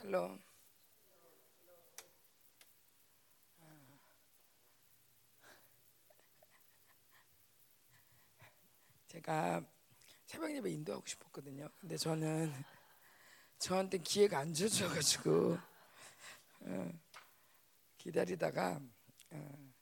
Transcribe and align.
샬롬. 0.00 0.40
제가 9.08 9.62
새벽 10.24 10.54
예배 10.54 10.70
인도하고 10.70 11.04
싶었거든요. 11.06 11.68
근데 11.78 11.96
저는 11.98 12.50
저한테 13.58 13.98
기회가 13.98 14.38
안 14.38 14.54
주셔가지고 14.54 15.58
어, 16.60 16.92
기다리다가 17.98 18.80
어, 19.32 19.72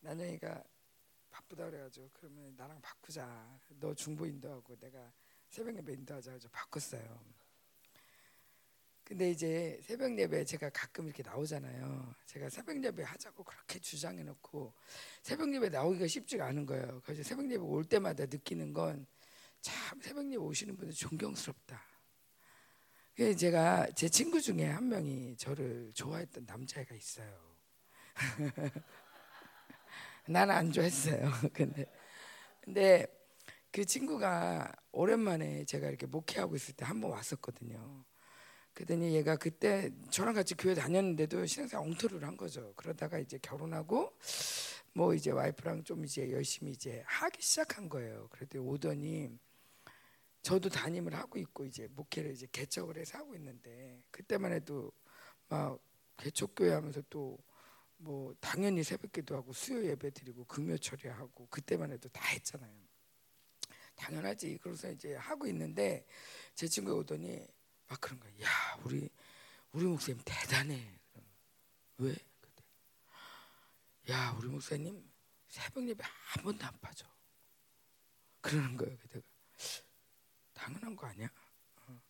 난영이가 0.00 0.64
바쁘다 1.30 1.66
그래가지고 1.66 2.10
그러면 2.14 2.56
나랑 2.56 2.80
바꾸자. 2.80 3.60
너 3.78 3.94
중보 3.94 4.26
인도하고 4.26 4.76
내가 4.76 5.12
새벽 5.50 5.76
예배 5.76 5.92
인도하자 5.92 6.32
해서 6.32 6.48
바꿨어요. 6.50 7.45
근데 9.06 9.30
이제 9.30 9.78
새벽 9.84 10.18
예배 10.18 10.44
제가 10.46 10.68
가끔 10.70 11.06
이렇게 11.06 11.22
나오잖아요. 11.22 12.12
제가 12.26 12.48
새벽 12.50 12.82
예배 12.82 13.04
하자고 13.04 13.44
그렇게 13.44 13.78
주장해 13.78 14.24
놓고 14.24 14.74
새벽 15.22 15.54
예배 15.54 15.68
나오기가 15.68 16.08
쉽지가 16.08 16.44
않은 16.46 16.66
거예요. 16.66 17.00
그래서 17.04 17.22
새벽 17.22 17.44
예배 17.46 17.58
올 17.58 17.84
때마다 17.84 18.24
느끼는 18.26 18.72
건 18.72 19.06
참 19.62 20.00
새벽 20.00 20.26
예배 20.26 20.36
오시는 20.36 20.76
분들 20.76 20.94
존경스럽다. 20.94 21.80
그래서 23.16 23.36
제가 23.38 23.90
제 23.96 24.08
친구 24.08 24.40
중에 24.40 24.64
한 24.66 24.88
명이 24.88 25.36
저를 25.38 25.90
좋아했던 25.94 26.44
남자애가 26.46 26.94
있어요. 26.94 27.56
나는 30.28 30.54
안 30.54 30.72
좋아했어요. 30.72 31.30
근데 31.54 31.86
근데 32.60 33.06
그 33.72 33.84
친구가 33.84 34.72
오랜만에 34.92 35.64
제가 35.64 35.88
이렇게 35.88 36.06
목회하고 36.06 36.56
있을 36.56 36.74
때 36.74 36.84
한 36.84 37.00
번 37.00 37.10
왔었거든요. 37.12 38.04
그랬더니 38.76 39.14
얘가 39.14 39.36
그때 39.36 39.90
저랑 40.10 40.34
같이 40.34 40.54
교회 40.54 40.74
다녔는데도 40.74 41.46
신앙생 41.46 41.80
엉터리를 41.80 42.22
한 42.22 42.36
거죠. 42.36 42.74
그러다가 42.76 43.18
이제 43.18 43.38
결혼하고 43.40 44.12
뭐 44.92 45.14
이제 45.14 45.30
와이프랑 45.30 45.84
좀 45.84 46.04
이제 46.04 46.30
열심히 46.30 46.72
이제 46.72 47.02
하기 47.06 47.40
시작한 47.40 47.88
거예요. 47.88 48.28
그랬더니 48.30 48.64
오더니 48.64 49.30
저도 50.42 50.68
담임을 50.68 51.14
하고 51.14 51.38
있고 51.38 51.64
이제 51.64 51.88
목회를 51.90 52.32
이제 52.32 52.46
개척을 52.52 52.98
해서 52.98 53.18
하고 53.18 53.34
있는데 53.34 54.04
그때만 54.10 54.52
해도 54.52 54.92
막 55.48 55.80
개척교회 56.18 56.72
하면서 56.72 57.02
또 57.08 57.38
뭐 57.98 58.34
당연히 58.40 58.82
새벽기도 58.82 59.36
하고 59.36 59.52
수요 59.52 59.84
예배 59.84 60.10
드리고 60.10 60.44
금요 60.44 60.76
처리하고 60.78 61.46
그때만 61.48 61.90
해도 61.92 62.08
다 62.10 62.26
했잖아요. 62.28 62.74
당연하지. 63.94 64.58
그래서 64.62 64.90
이제 64.90 65.14
하고 65.14 65.46
있는데 65.46 66.04
제 66.54 66.68
친구가 66.68 66.98
오더니 66.98 67.46
막 67.88 68.00
그런 68.00 68.18
거야. 68.20 68.32
야, 68.42 68.78
우리 68.84 69.08
우리 69.72 69.84
목사님 69.84 70.20
대단해. 70.24 70.98
왜? 71.98 72.14
그때. 72.40 72.62
야, 74.10 74.34
우리 74.38 74.48
목사님 74.48 75.08
새벽 75.48 75.88
예배 75.88 76.02
한 76.04 76.44
번도 76.44 76.64
안 76.66 76.78
빠져. 76.80 77.06
그러는 78.40 78.76
거예요. 78.76 78.96
그때가 78.98 79.26
당연한 80.52 80.94
거 80.96 81.06
아니야? 81.06 81.28
어. 81.86 82.00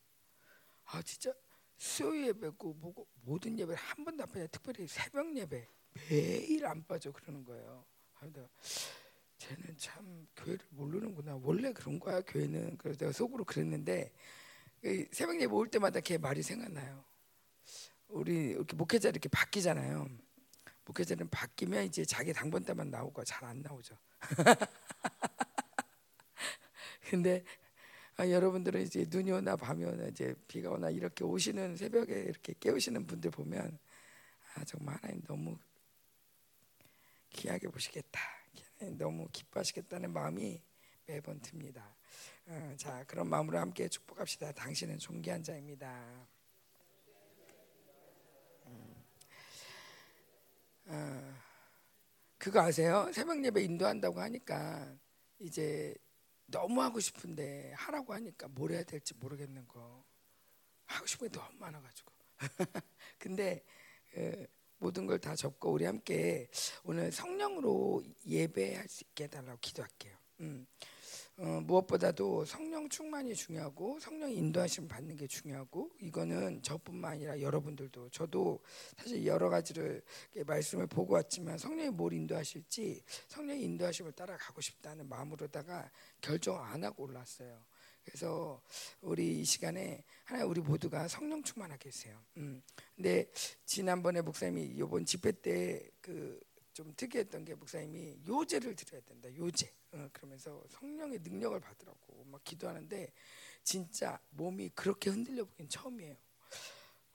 아 0.86 1.02
진짜 1.02 1.32
수요 1.76 2.26
예배고 2.26 2.74
뭐고 2.74 3.06
모든 3.22 3.58
예배 3.58 3.74
한 3.74 4.04
번도 4.04 4.22
안 4.24 4.28
빠져. 4.30 4.46
특별히 4.48 4.86
새벽 4.86 5.36
예배 5.36 5.68
매일 6.08 6.66
안 6.66 6.84
빠져 6.86 7.12
그러는 7.12 7.44
거예요. 7.44 7.84
그래서 8.18 8.48
쟤는 9.38 9.76
참 9.76 10.26
교회를 10.36 10.66
모르는구나. 10.70 11.36
원래 11.42 11.72
그런 11.72 11.98
거야 12.00 12.20
교회는. 12.22 12.78
그래서 12.78 12.98
내가 12.98 13.12
속으로 13.12 13.44
그랬는데 13.44 14.12
새벽 15.12 15.40
예배 15.40 15.52
올 15.52 15.68
때마다 15.68 16.00
걔 16.00 16.18
말이 16.18 16.42
생각나요. 16.42 17.04
우리 18.08 18.50
이렇게 18.50 18.76
목회자 18.76 19.08
이렇게 19.10 19.28
바뀌잖아요. 19.28 20.08
목회자는 20.86 21.28
바뀌면 21.30 21.84
이제 21.86 22.04
자기 22.04 22.32
당번 22.32 22.64
때만 22.64 22.90
나오고 22.90 23.24
잘 23.24 23.44
안 23.44 23.60
나오죠. 23.62 23.96
근데 27.10 27.44
아, 28.16 28.28
여러분들은 28.28 28.82
이제 28.82 29.04
눈이 29.08 29.30
오나 29.32 29.56
밤이 29.56 29.84
오나 29.84 30.06
이제 30.08 30.34
비가 30.48 30.70
오나 30.70 30.90
이렇게 30.90 31.24
오시는 31.24 31.76
새벽에 31.76 32.20
이렇게 32.22 32.54
깨우시는 32.60 33.06
분들 33.06 33.30
보면 33.32 33.78
아 34.54 34.64
정말 34.64 34.96
하나님 34.96 35.22
너무 35.24 35.58
귀하게 37.30 37.68
보시겠다. 37.68 38.20
너무 38.98 39.28
기뻐하시겠다는 39.32 40.12
마음이 40.12 40.60
매번 41.06 41.40
듭니다. 41.40 41.95
어, 42.46 42.74
자 42.76 43.04
그런 43.04 43.28
마음으로 43.28 43.58
함께 43.58 43.88
축복합시다. 43.88 44.52
당신은 44.52 44.98
존귀한 44.98 45.42
자입니다. 45.42 46.28
음. 48.66 49.04
어, 50.86 51.34
그거 52.38 52.60
아세요? 52.60 53.10
새벽 53.12 53.44
예배 53.44 53.62
인도한다고 53.64 54.20
하니까 54.20 54.94
이제 55.40 55.94
너무 56.46 56.80
하고 56.82 57.00
싶은데 57.00 57.72
하라고 57.72 58.14
하니까 58.14 58.46
뭘 58.48 58.70
해야 58.72 58.84
될지 58.84 59.14
모르겠는 59.14 59.66
거 59.66 60.04
하고 60.84 61.06
싶은 61.06 61.28
게 61.28 61.38
너무 61.38 61.50
많아가지고 61.58 62.12
근데 63.18 63.64
그 64.12 64.46
모든 64.78 65.06
걸 65.06 65.18
다 65.18 65.34
접고 65.34 65.72
우리 65.72 65.84
함께 65.86 66.48
오늘 66.84 67.10
성령으로 67.10 68.04
예배할 68.26 68.86
수 68.88 69.02
있게 69.04 69.24
해달라고 69.24 69.58
기도할게요. 69.60 70.16
음. 70.40 70.66
어, 71.38 71.60
무엇보다도 71.60 72.46
성령 72.46 72.88
충만이 72.88 73.34
중요하고 73.34 74.00
성령 74.00 74.30
인도하심 74.32 74.88
받는 74.88 75.16
게 75.16 75.26
중요하고 75.26 75.90
이거는 76.00 76.62
저뿐만 76.62 77.12
아니라 77.12 77.38
여러분들도 77.38 78.08
저도 78.08 78.62
사실 78.96 79.26
여러 79.26 79.50
가지를 79.50 80.02
말씀을 80.46 80.86
보고 80.86 81.12
왔지만 81.12 81.58
성령이 81.58 81.90
뭘 81.90 82.14
인도하실지 82.14 83.02
성령의 83.28 83.64
인도하심을 83.64 84.12
따라가고 84.12 84.62
싶다는 84.62 85.08
마음으로다가 85.10 85.90
결정 86.22 86.58
안 86.64 86.82
하고 86.84 87.04
올랐어요. 87.04 87.62
그래서 88.02 88.62
우리 89.02 89.40
이 89.40 89.44
시간에 89.44 90.04
하나 90.24 90.46
우리 90.46 90.62
모두가 90.62 91.06
성령 91.06 91.42
충만하게 91.42 91.88
했어요. 91.88 92.18
음. 92.38 92.62
근데 92.94 93.30
지난번에 93.66 94.22
목사님이 94.22 94.64
이번 94.76 95.04
집회 95.04 95.32
때 95.32 95.90
그 96.00 96.46
좀 96.76 96.92
특이했던 96.94 97.46
게 97.46 97.54
목사님이 97.54 98.18
요제를 98.28 98.76
드려야 98.76 99.00
된다. 99.00 99.34
요제. 99.34 99.72
어, 99.96 100.08
그러면서 100.12 100.62
성령의 100.68 101.20
능력을 101.20 101.58
받으라고 101.60 102.24
막 102.26 102.44
기도하는데 102.44 103.12
진짜 103.62 104.18
몸이 104.30 104.70
그렇게 104.70 105.10
흔들려 105.10 105.44
보긴 105.44 105.68
처음이에요. 105.68 106.16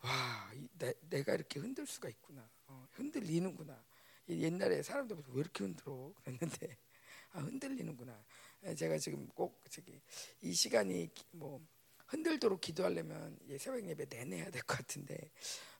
와, 0.04 0.52
내, 0.80 0.94
내가 1.10 1.36
이렇게 1.36 1.60
흔들 1.60 1.86
수가 1.86 2.10
있구나. 2.10 2.50
어, 2.68 2.88
흔들리는구나. 2.94 3.84
옛날에 4.30 4.82
사람들 4.82 5.18
왜 5.28 5.42
이렇게 5.42 5.64
흔들어? 5.64 6.14
그랬는데 6.24 6.78
아, 7.34 7.40
흔들리는구나. 7.42 8.24
예, 8.64 8.76
제가 8.76 8.98
지금 8.98 9.28
꼭 9.30 9.62
저기 9.70 10.02
이 10.42 10.54
시간이 10.54 11.10
뭐 11.32 11.62
흔들도록 12.08 12.62
기도하려면 12.62 13.38
새벽 13.58 13.88
예배 13.88 14.06
내내 14.10 14.38
해야 14.38 14.52
될 14.52 14.62
것 14.64 14.78
같은데 14.78 15.32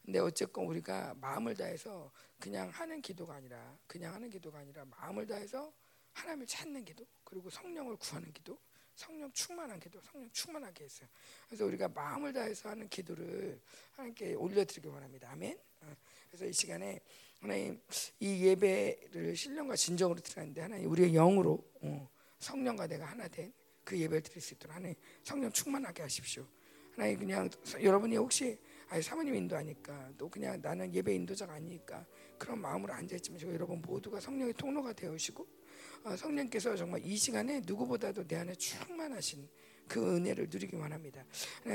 근데 0.04 0.20
어쨌건 0.20 0.66
우리가 0.66 1.14
마음을 1.16 1.56
다해서 1.56 2.12
그냥 2.40 2.70
하는 2.70 3.02
기도가 3.02 3.36
아니라 3.36 3.78
그냥 3.86 4.14
하는 4.14 4.30
기도가 4.30 4.60
아니라 4.60 4.86
마음을 4.86 5.28
다해서 5.28 5.74
하나님을 6.14 6.46
찾는 6.48 6.86
기도 6.86 7.06
그리고 7.24 7.50
성령을 7.50 7.96
구하는 7.98 8.32
기도 8.34 8.60
성령 8.96 9.32
충만한 9.32 9.80
기도 9.80 10.00
성령 10.02 10.30
충만하게 10.32 10.84
했어요. 10.84 11.08
그래서 11.48 11.66
우리가 11.66 11.88
마음을 11.88 12.34
다해서 12.34 12.70
하는 12.70 12.88
기도를 12.90 13.62
하나님께 13.94 14.34
올려드리기 14.36 14.88
원합니다. 14.88 15.32
아멘. 15.32 15.58
어, 15.82 15.96
그래서 16.30 16.46
이 16.46 16.54
시간에 16.54 17.00
하나님 17.40 17.82
이 18.20 18.46
예배를 18.46 19.36
신령과 19.36 19.76
진정으로 19.76 20.20
드리는데 20.20 20.62
하나님 20.62 20.92
우리의 20.92 21.14
영으로 21.14 21.66
어, 21.82 22.10
성령과 22.40 22.88
내가 22.88 23.06
하나 23.06 23.28
된 23.28 23.54
그 23.84 24.00
예배를 24.00 24.22
드릴 24.22 24.42
수 24.42 24.54
있도록 24.54 24.76
하나님 24.76 24.96
성령 25.24 25.52
충만하게 25.52 26.04
하십시오. 26.04 26.48
하나님 26.94 27.20
그냥 27.20 27.50
여러분이 27.82 28.18
혹시 28.18 28.60
아니 28.90 29.02
사모님 29.02 29.36
인도하니까 29.36 30.12
또 30.18 30.30
그냥 30.30 30.60
나는 30.62 30.94
예배 30.94 31.16
인도자가 31.16 31.54
아니니까 31.54 32.06
그런 32.38 32.60
마음으로 32.60 32.94
앉아 32.94 33.16
있지만 33.18 33.40
저 33.40 33.48
여러분 33.48 33.82
모두가 33.82 34.20
성령의 34.20 34.54
통로가 34.54 34.94
되어시고 34.94 35.44
어, 35.44 35.48
성령께서 36.18 36.76
정말 36.76 37.02
이 37.06 37.16
시간에 37.16 37.62
누구보다도 37.66 38.28
내 38.28 38.38
안에 38.38 38.56
충만하신 38.56 39.48
그 39.92 40.16
은혜를 40.16 40.48
누리기 40.50 40.78
원합니다. 40.78 41.22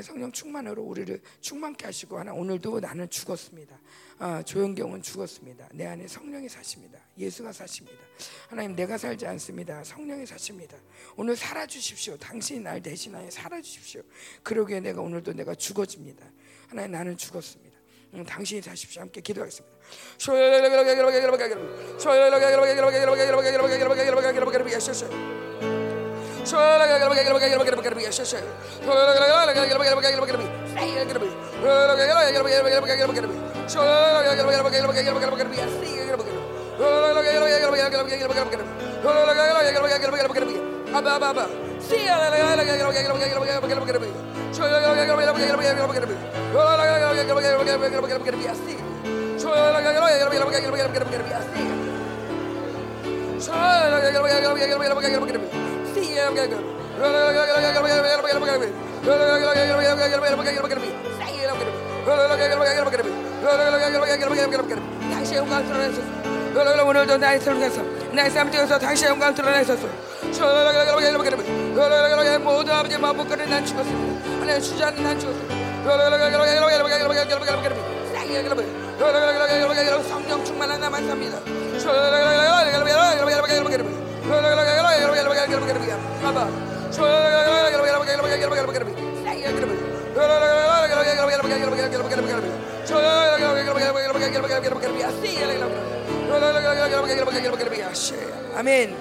성령 0.02 0.32
충만으로 0.32 0.82
우리를 0.82 1.20
충만케 1.42 1.84
하시고 1.84 2.18
하나 2.18 2.32
오늘도 2.32 2.80
나는 2.80 3.10
죽었습니다. 3.10 3.78
아, 4.18 4.42
조영경은 4.42 5.02
죽었습니다. 5.02 5.68
내 5.74 5.84
안에 5.84 6.08
성령이 6.08 6.48
사십니다. 6.48 6.98
예수가 7.18 7.52
사십니다. 7.52 7.98
하나님 8.48 8.74
내가 8.74 8.96
살지 8.96 9.26
않습니다. 9.26 9.84
성령이 9.84 10.24
사십니다. 10.24 10.78
오늘 11.16 11.36
살아 11.36 11.66
주십시오. 11.66 12.16
당신이 12.16 12.60
날 12.60 12.82
대신하여 12.82 13.30
살아 13.30 13.60
주십시오. 13.60 14.00
그러기에 14.42 14.80
내가 14.80 15.02
오늘도 15.02 15.34
내가 15.34 15.54
죽어집니다. 15.54 16.26
하나님 16.68 16.92
나는 16.92 17.18
죽었습니다. 17.18 17.76
음, 18.14 18.24
당신이 18.24 18.62
사십시오. 18.62 19.02
함께 19.02 19.20
기도하겠습니다. 19.20 19.75
Así. 48.50 48.95
다시 65.12 65.36
영광 65.36 65.64
드러내소서 65.64 66.06
오늘도 66.84 67.16
나의 67.18 67.38
삶에서 67.40 67.82
나의 68.12 68.30
삶 68.30 68.50
중에서 68.50 68.78
다시 68.78 69.04
영광 69.04 69.32
드러내소서 69.34 69.86
모든 72.40 72.72
아버지 72.72 72.98
마법거리 72.98 73.48
난 73.48 73.64
죽었습니다 73.64 74.30
하나님 74.40 74.60
주저하는 74.60 75.04
난 75.04 75.20
죽었습니다 75.20 75.54
아멘. 98.56 98.96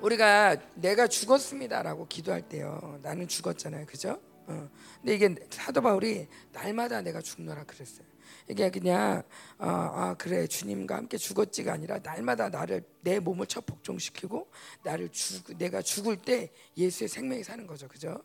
우리가 0.00 0.56
내가 0.74 1.08
죽었습니다라고 1.08 2.06
기도할 2.06 2.42
때요. 2.42 3.00
나는 3.02 3.26
죽었잖아요, 3.26 3.86
그죠? 3.86 4.20
어. 4.46 4.68
근데 5.00 5.14
이게 5.14 5.34
사도 5.50 5.80
바울이 5.80 6.28
날마다 6.52 7.02
내가 7.02 7.20
죽노라 7.20 7.64
그랬어요. 7.64 8.05
이게 8.48 8.70
그냥 8.70 9.22
어, 9.58 9.66
아 9.66 10.14
그래 10.14 10.46
주님과 10.46 10.96
함께 10.96 11.16
죽었지가 11.16 11.72
아니라 11.72 11.98
날마다 11.98 12.48
나를 12.48 12.84
내 13.00 13.18
몸을 13.18 13.46
첫 13.46 13.66
복종시키고 13.66 14.48
나를 14.84 15.10
죽 15.10 15.56
내가 15.58 15.82
죽을 15.82 16.16
때 16.16 16.50
예수의 16.76 17.08
생명이 17.08 17.42
사는 17.42 17.66
거죠, 17.66 17.88
그죠? 17.88 18.22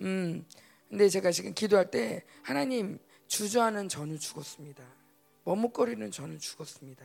음. 0.00 0.44
근데 0.88 1.08
제가 1.08 1.30
지금 1.30 1.54
기도할 1.54 1.90
때 1.90 2.22
하나님 2.42 2.98
주저하는 3.26 3.88
저는 3.88 4.18
죽었습니다. 4.18 4.84
머뭇거리는 5.44 6.10
저는 6.10 6.38
죽었습니다. 6.38 7.04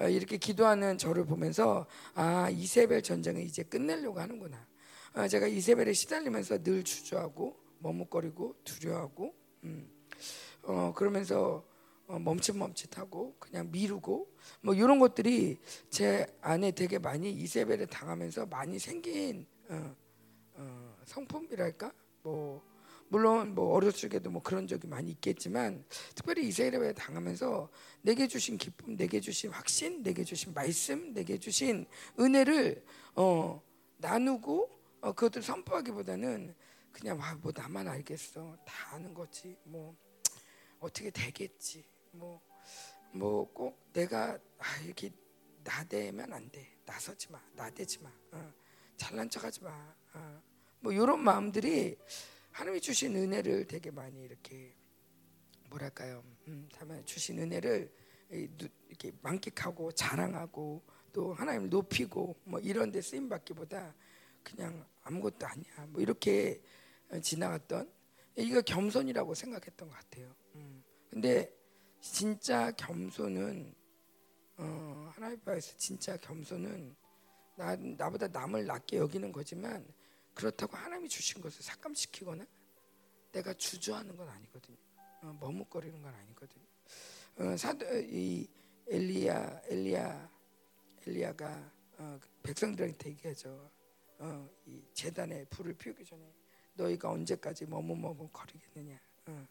어, 0.00 0.08
이렇게 0.08 0.36
기도하는 0.36 0.98
저를 0.98 1.24
보면서 1.24 1.86
아 2.14 2.48
이세벨 2.50 3.02
전쟁을 3.02 3.42
이제 3.42 3.62
끝내려고 3.62 4.20
하는구나. 4.20 4.66
어, 5.14 5.26
제가 5.26 5.46
이세벨에 5.46 5.92
시달리면서 5.94 6.62
늘 6.62 6.84
주저하고 6.84 7.56
머뭇거리고 7.80 8.54
두려워하고 8.64 9.34
음, 9.64 9.90
어, 10.62 10.92
그러면서 10.94 11.64
어, 11.64 11.77
멈칫멈칫하고 12.08 13.36
그냥 13.38 13.70
미루고 13.70 14.32
뭐 14.62 14.74
이런 14.74 14.98
것들이 14.98 15.58
제 15.90 16.26
안에 16.40 16.70
되게 16.70 16.98
많이 16.98 17.30
이세벨에 17.30 17.86
당하면서 17.86 18.46
많이 18.46 18.78
생긴 18.78 19.46
어, 19.68 19.94
어, 20.54 20.96
성품이랄까? 21.04 21.92
뭐 22.22 22.62
물론 23.08 23.54
뭐 23.54 23.74
어렸을 23.74 24.08
적에도 24.08 24.30
뭐 24.30 24.42
그런 24.42 24.66
적이 24.66 24.86
많이 24.88 25.10
있겠지만 25.10 25.84
특별히 26.14 26.46
이스라엘에 26.48 26.92
당하면서 26.92 27.70
내게 28.02 28.26
주신 28.26 28.58
기쁨, 28.58 28.96
내게 28.96 29.20
주신 29.20 29.50
확신, 29.50 30.02
내게 30.02 30.24
주신 30.24 30.52
말씀, 30.52 31.12
내게 31.12 31.38
주신 31.38 31.86
은혜를 32.18 32.84
어, 33.14 33.62
나누고 33.98 34.70
어, 35.00 35.12
그것들 35.12 35.42
선포하기보다는 35.42 36.54
그냥 36.92 37.18
와, 37.18 37.34
뭐 37.40 37.52
나만 37.54 37.86
알겠어. 37.86 38.56
다 38.64 38.94
아는 38.94 39.14
거지. 39.14 39.56
뭐 39.64 39.96
어떻게 40.80 41.10
되겠지 41.10 41.84
뭐 42.18 42.40
뭐 43.12 43.46
꼭 43.54 43.90
내가 43.92 44.38
아, 44.58 44.76
이렇게 44.84 45.10
나대면 45.64 46.32
안 46.32 46.50
돼 46.50 46.78
나서지 46.84 47.30
마 47.32 47.40
나대지 47.54 48.02
마 48.02 48.10
어, 48.32 48.52
잘난 48.96 49.28
척하지 49.30 49.62
마 49.64 49.70
어, 50.14 50.42
뭐 50.80 50.92
이런 50.92 51.20
마음들이 51.22 51.96
하나님이 52.52 52.80
주신 52.80 53.16
은혜를 53.16 53.66
되게 53.66 53.90
많이 53.90 54.22
이렇게 54.22 54.74
뭐랄까요? 55.70 56.24
음, 56.48 56.68
주신 57.04 57.38
은혜를 57.38 57.92
이렇게 58.30 59.12
만끽하고 59.22 59.92
자랑하고 59.92 60.82
또 61.12 61.34
하나님을 61.34 61.68
높이고 61.70 62.40
뭐 62.44 62.58
이런 62.60 62.90
데 62.90 63.00
쓰임 63.02 63.28
받기보다 63.28 63.94
그냥 64.42 64.86
아무것도 65.02 65.46
아니야. 65.46 65.86
뭐 65.88 66.00
이렇게 66.00 66.60
지나갔던 67.22 67.90
이거 68.36 68.60
겸손이라고 68.62 69.34
생각했던 69.34 69.88
것 69.88 69.94
같아요. 69.94 70.34
음. 70.54 70.82
근데 71.10 71.57
진짜 72.00 72.70
겸손은 72.72 73.74
어, 74.58 75.10
하나님 75.14 75.38
앞에서 75.40 75.76
진짜 75.76 76.16
겸손은 76.16 76.96
나, 77.56 77.76
나보다 77.76 78.28
남을 78.28 78.66
낮게 78.66 78.98
여기는 78.98 79.32
거지만 79.32 79.86
그렇다고 80.34 80.76
하나님이 80.76 81.08
주신 81.08 81.40
것을 81.40 81.62
삭감시키거나 81.62 82.46
내가 83.32 83.52
주저하는 83.54 84.16
건 84.16 84.28
아니거든요. 84.28 84.76
어, 85.22 85.36
머뭇거리는 85.40 86.00
건 86.00 86.14
아니거든요. 86.14 86.64
어, 87.38 87.56
사도 87.56 87.86
이 87.98 88.48
엘리야 88.88 89.62
엘리야 89.66 90.30
엘리야가 91.06 91.72
어, 91.98 92.20
백성들한테 92.42 93.10
얘기하죠. 93.10 93.70
어, 94.18 94.48
이 94.66 94.82
재단에 94.94 95.44
불을 95.46 95.74
피우기 95.74 96.04
전에 96.04 96.32
너희가 96.74 97.10
언제까지 97.10 97.66
머뭇머뭇 97.66 98.32
거리겠느냐. 98.32 98.94
어, 99.26 99.32
어, 99.32 99.46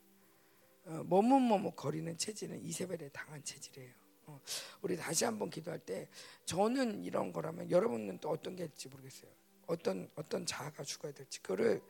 머뭇머뭇 1.05 1.75
거리는 1.75 2.17
체질은 2.17 2.63
이세벨에 2.63 3.09
당한 3.09 3.43
체질이에요. 3.43 3.93
어, 4.27 4.41
우리 4.81 4.97
다시 4.97 5.25
한번 5.25 5.49
기도할 5.49 5.79
때 5.79 6.09
저는 6.45 7.03
이런 7.03 7.31
거라면 7.31 7.69
여러분은 7.71 8.19
또 8.19 8.29
어떤 8.29 8.55
게 8.55 8.67
될지 8.67 8.87
모르겠어요. 8.89 9.31
어떤 9.67 10.09
어떤 10.15 10.45
자아가 10.45 10.81
죽어야 10.83 11.11
될지 11.11 11.41
그거를 11.41 11.81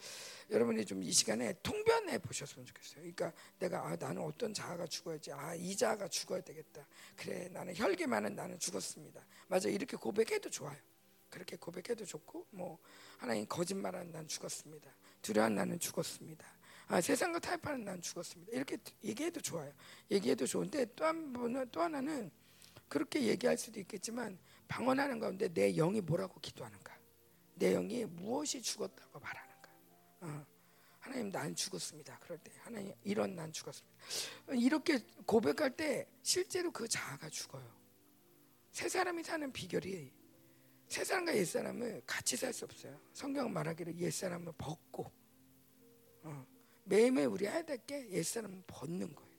여러분이 0.50 0.84
좀 0.86 1.04
이 1.04 1.12
시간에 1.12 1.54
통변해 1.62 2.18
보셨으면 2.18 2.66
좋겠어요. 2.66 3.02
그러니까 3.02 3.32
내가 3.60 3.86
아 3.88 3.96
나는 3.96 4.24
어떤 4.24 4.52
자아가 4.54 4.88
죽어야지 4.88 5.32
아 5.32 5.56
이 5.56 5.76
자아가 5.76 6.08
죽어야 6.08 6.42
되겠다. 6.42 6.88
그래 7.16 7.50
나는 7.50 7.76
혈기만은 7.76 8.36
나는 8.36 8.58
죽었습니다. 8.58 9.24
맞아 9.48 9.70
이렇게 9.70 9.96
고백해도 9.96 10.50
좋아요. 10.50 10.78
그렇게 11.30 11.56
고백해도 11.56 12.06
좋고 12.06 12.48
뭐 12.52 12.80
하나님 13.18 13.46
거짓말하는 13.48 14.12
난 14.12 14.28
죽었습니다. 14.28 14.90
두려운 15.22 15.54
나는 15.56 15.78
죽었습니다. 15.78 16.57
아, 16.88 17.02
세상과 17.02 17.40
타협하는 17.40 17.84
난 17.84 18.02
죽었습니다. 18.02 18.52
이렇게 18.54 18.78
얘기해도 19.04 19.42
좋아요. 19.42 19.74
얘기해도 20.10 20.46
좋은데 20.48 20.86
또한 20.96 21.34
번은 21.34 21.70
또 21.72 21.82
하나는 21.82 22.32
그렇게 22.88 23.24
얘기할 23.24 23.58
수도 23.58 23.80
있겠지만 23.82 24.38
방언하는 24.68 25.20
가운데 25.20 25.50
내 25.50 25.74
영이 25.74 26.02
뭐라고 26.02 26.40
기도하는가? 26.40 26.98
내용이 27.56 28.06
무엇이 28.06 28.62
죽었다고 28.62 29.20
말하는가? 29.20 29.70
어. 30.22 30.46
하나님 31.00 31.30
난 31.32 31.56
죽었습니다. 31.56 32.20
그럴 32.20 32.38
때 32.38 32.52
하나님 32.60 32.94
이런 33.04 33.36
난 33.36 33.52
죽었습니다. 33.52 33.98
이렇게 34.54 35.00
고백할 35.26 35.72
때 35.76 36.08
실제로 36.22 36.72
그 36.72 36.88
자아가 36.88 37.30
죽어요. 37.30 37.66
세 38.72 38.88
사람이 38.90 39.24
사는 39.24 39.52
비결이 39.52 40.12
세 40.88 41.04
사람과 41.04 41.36
옛 41.36 41.46
사람을 41.46 42.04
같이 42.06 42.38
살 42.38 42.54
수 42.54 42.66
없어요. 42.66 43.00
성경 43.14 43.52
말하기를 43.52 43.98
옛 44.00 44.12
사람을 44.12 44.54
벗고 44.58 45.12
어. 46.24 46.46
매일매일 46.88 47.28
우리 47.28 47.46
해야 47.46 47.62
될 47.64 47.78
게 47.86 48.08
옛 48.12 48.24
사람을 48.24 48.64
벗는 48.68 49.14
거예요. 49.14 49.32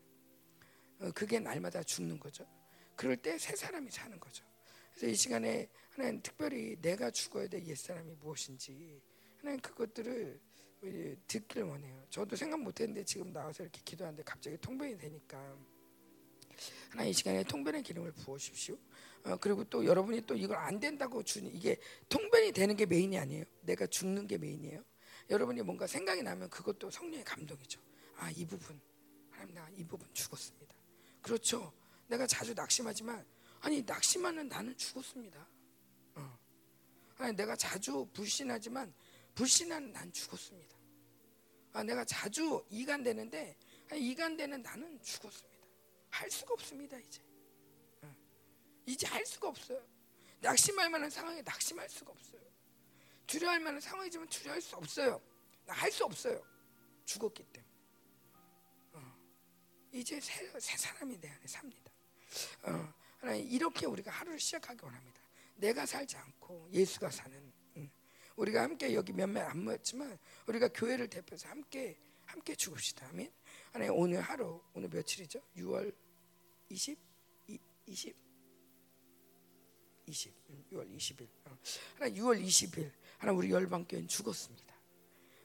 어, 1.00 1.10
그게 1.14 1.38
날마다 1.38 1.82
죽는 1.82 2.18
거죠. 2.18 2.46
그럴 2.96 3.16
때세 3.16 3.54
사람이 3.56 3.90
사는 3.90 4.18
거죠. 4.18 4.44
그래서 4.90 5.06
이 5.06 5.14
시간에 5.14 5.68
하나님 5.90 6.20
특별히 6.22 6.76
내가 6.80 7.10
죽어야 7.10 7.46
될 7.48 7.64
옛사람이 7.66 8.14
무엇인지 8.16 9.00
하나님 9.38 9.60
그것들을 9.60 10.40
듣기를 11.26 11.62
원해요. 11.64 12.04
저도 12.10 12.34
생각 12.36 12.60
못했는데 12.60 13.04
지금 13.04 13.32
나와서 13.32 13.62
이렇게 13.62 13.80
기도하는데 13.84 14.22
갑자기 14.24 14.56
통변이 14.58 14.98
되니까 14.98 15.56
하나님 16.90 17.10
이 17.10 17.14
시간에 17.14 17.44
통변의 17.44 17.82
기름을 17.84 18.12
부으십시오. 18.12 18.76
어, 19.24 19.36
그리고 19.36 19.62
또 19.64 19.84
여러분이 19.84 20.22
또 20.26 20.34
이걸 20.34 20.56
안 20.56 20.80
된다고 20.80 21.22
주니 21.22 21.50
이게 21.50 21.76
통변이 22.08 22.50
되는 22.52 22.76
게 22.76 22.84
메인이 22.86 23.16
아니에요. 23.16 23.44
내가 23.62 23.86
죽는 23.86 24.26
게 24.26 24.36
메인이에요. 24.38 24.82
여러분이 25.30 25.62
뭔가 25.62 25.86
생각이 25.86 26.22
나면 26.22 26.48
그것도 26.50 26.90
성령의 26.90 27.24
감동이죠. 27.24 27.80
아 28.16 28.30
이 28.32 28.44
부분 28.46 28.80
하나님 29.30 29.54
나 29.54 29.68
이 29.76 29.84
부분 29.84 30.08
죽었습니다. 30.14 30.74
그렇죠. 31.22 31.72
내가 32.06 32.26
자주 32.26 32.54
낙심하지만 32.54 33.24
아니 33.60 33.82
낙심하는 33.82 34.48
나는 34.48 34.76
죽었습니다. 34.76 35.46
어. 36.14 36.38
하나님 37.14 37.36
내가 37.36 37.54
자주 37.56 38.08
불신하지만 38.12 38.92
불신한 39.34 39.92
난 39.92 40.12
죽었습니다. 40.12 40.76
아, 41.72 41.82
내가 41.84 42.04
자주 42.04 42.64
이간되는데 42.70 43.56
이간되는 43.94 44.62
나는 44.62 45.00
죽었습니다. 45.02 45.58
할 46.10 46.30
수가 46.30 46.54
없습니다 46.54 46.98
이제. 46.98 47.22
어. 48.02 48.16
이제 48.86 49.06
할 49.06 49.24
수가 49.26 49.48
없어요. 49.48 49.80
낙심할 50.40 50.88
만한 50.90 51.10
상황에 51.10 51.42
낙심할 51.42 51.88
수가 51.88 52.10
없어요. 52.12 52.40
두려워할 53.28 53.60
만한 53.60 53.80
상황이지만 53.80 54.28
두려워할 54.28 54.60
수 54.60 54.74
없어요. 54.74 55.20
나할수 55.66 56.04
없어요. 56.04 56.42
죽었기 57.04 57.44
때문에. 57.44 57.72
어. 58.94 59.14
이제 59.92 60.20
새, 60.20 60.48
새, 60.58 60.76
사람이 60.76 61.20
내 61.20 61.28
안에 61.28 61.46
삽니다. 61.46 61.92
어. 62.62 62.94
하나님 63.20 63.48
이렇게 63.48 63.86
우리가 63.86 64.10
하루를 64.10 64.40
시작하기 64.40 64.80
원합니다. 64.82 65.20
내가 65.56 65.86
살지 65.86 66.16
않고 66.16 66.68
예수가 66.72 67.10
사는 67.10 67.52
우리가 68.38 68.62
함께 68.62 68.94
여기 68.94 69.12
몇몇 69.12 69.42
안 69.42 69.64
모였지만 69.64 70.16
우리가 70.46 70.68
교회를 70.68 71.08
대표해서 71.08 71.48
함께 71.48 71.98
함께 72.24 72.54
죽읍시다. 72.54 73.08
아멘. 73.08 73.32
하나님 73.72 73.94
오늘 73.94 74.20
하루 74.20 74.62
오늘 74.74 74.88
며칠이죠? 74.88 75.40
6월 75.56 75.92
20 76.68 76.98
20 77.86 78.16
20 80.06 80.34
6월 80.70 80.96
20일. 80.96 81.28
하나 81.96 82.10
6월 82.14 82.40
20일 82.44 82.92
하나 83.18 83.32
우리 83.32 83.50
열방교회는 83.50 84.08
죽었습니다. 84.08 84.74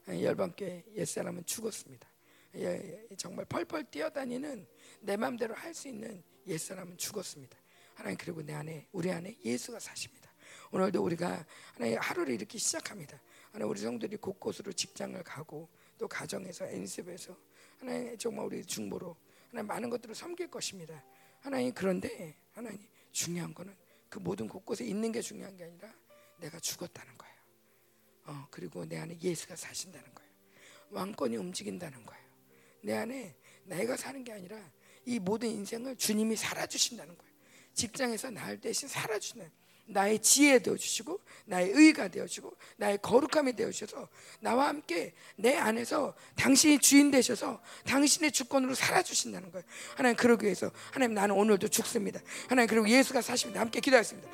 열방교회 0.07 0.83
옛사람은 0.95 1.45
죽었습니다. 1.45 2.07
예, 2.55 2.65
예, 3.11 3.15
정말 3.15 3.45
펄펄 3.45 3.85
뛰어다니는 3.89 4.67
내 5.01 5.17
마음대로 5.17 5.55
할 5.55 5.73
수 5.73 5.87
있는 5.87 6.23
옛사람은 6.45 6.97
죽었습니다. 6.97 7.57
하나님 7.95 8.17
그리고 8.17 8.41
내 8.43 8.53
안에 8.53 8.87
우리 8.91 9.11
안에 9.11 9.35
예수가 9.43 9.79
사십니다. 9.79 10.31
오늘도 10.71 11.03
우리가 11.03 11.45
하나님 11.73 11.97
하루를 11.99 12.33
이렇게 12.35 12.57
시작합니다. 12.57 13.19
하나님 13.51 13.69
우리 13.71 13.79
성들이 13.79 14.17
곳곳으로 14.17 14.71
직장을 14.73 15.21
가고 15.23 15.69
또 15.97 16.07
가정에서 16.07 16.71
연습에서 16.71 17.35
하나님 17.79 18.17
정말 18.17 18.45
우리 18.45 18.63
중보로 18.63 19.15
하나님 19.49 19.67
많은 19.67 19.89
것들을 19.89 20.13
섬길 20.13 20.49
것입니다. 20.51 21.03
하나님 21.39 21.73
그런데 21.73 22.35
하나님 22.51 22.79
중요한 23.11 23.53
거는 23.53 23.75
그 24.09 24.19
모든 24.19 24.47
곳곳에 24.47 24.85
있는 24.85 25.11
게 25.11 25.21
중요한 25.21 25.55
게 25.55 25.63
아니라 25.63 25.91
내가 26.37 26.59
죽었다는 26.59 27.17
거예요. 27.17 27.32
어, 28.25 28.47
그리고 28.49 28.85
내 28.85 28.97
안에 28.97 29.17
예수가 29.21 29.55
사신다는 29.55 30.13
거예요. 30.13 30.31
왕권이 30.91 31.35
움직인다는 31.37 32.05
거예요. 32.05 32.23
내 32.81 32.93
안에 32.93 33.35
내가 33.65 33.97
사는 33.97 34.23
게 34.23 34.31
아니라 34.31 34.57
이 35.05 35.19
모든 35.19 35.49
인생을 35.49 35.95
주님이 35.95 36.35
살아주신다는 36.35 37.17
거예요. 37.17 37.33
직장에서 37.73 38.29
날 38.29 38.59
대신 38.59 38.87
살아주는 38.87 39.49
나의 39.85 40.19
지혜 40.19 40.59
되어 40.59 40.75
주시고 40.77 41.19
나의 41.45 41.71
의가 41.73 42.07
되어 42.07 42.25
주고 42.25 42.55
나의 42.77 42.99
거룩함이 43.01 43.53
되어 43.55 43.69
주셔서 43.71 44.07
나와 44.39 44.69
함께 44.69 45.13
내 45.35 45.57
안에서 45.57 46.13
당신이 46.35 46.79
주인 46.79 47.11
되셔서 47.11 47.61
당신의 47.85 48.31
주권으로 48.31 48.75
살아 48.75 49.03
주신다는 49.03 49.51
거예요. 49.51 49.65
하나님 49.95 50.15
그러기 50.15 50.45
위해서 50.45 50.71
하나님 50.91 51.13
나는 51.15 51.35
오늘도 51.35 51.67
죽습니다. 51.67 52.21
하나님 52.47 52.69
그리고 52.69 52.87
예수가 52.87 53.21
사십니다. 53.21 53.59
함께 53.59 53.79
기도하겠습니다. 53.81 54.29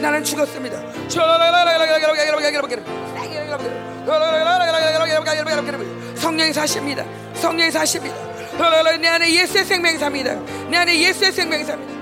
나는 0.00 0.24
죽었습니다. 0.24 0.76
성령이 6.16 6.52
사십니다. 6.52 7.04
성령이 7.34 7.70
사십니다. 7.70 8.16
내 9.00 9.08
안에 9.08 9.32
예수의 9.34 9.64
생명이 9.64 9.98
삽니다. 9.98 10.34
내 10.70 10.76
안에 10.78 10.98
예수의 10.98 11.32
생명이 11.32 11.64
삽니다. 11.64 11.94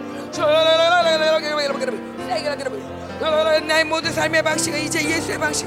나의 3.66 3.84
모든 3.84 4.12
삶의 4.12 4.42
방식은 4.42 4.80
이제 4.80 5.02
예수의 5.04 5.38
방식. 5.38 5.66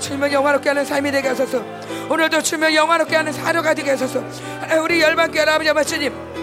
주님을 0.00 0.32
영화롭게 0.32 0.68
하는 0.68 0.84
삶이 0.84 1.10
되게 1.10 1.28
하소서 1.28 1.62
오늘도 2.08 2.42
주님을 2.42 2.74
영화롭게 2.74 3.16
하는 3.16 3.32
사료가 3.32 3.74
되게 3.74 3.90
하소서 3.90 4.22
우리 4.82 5.00
열방교회 5.00 5.42
아버지 5.42 5.70
아버지님 5.70 6.34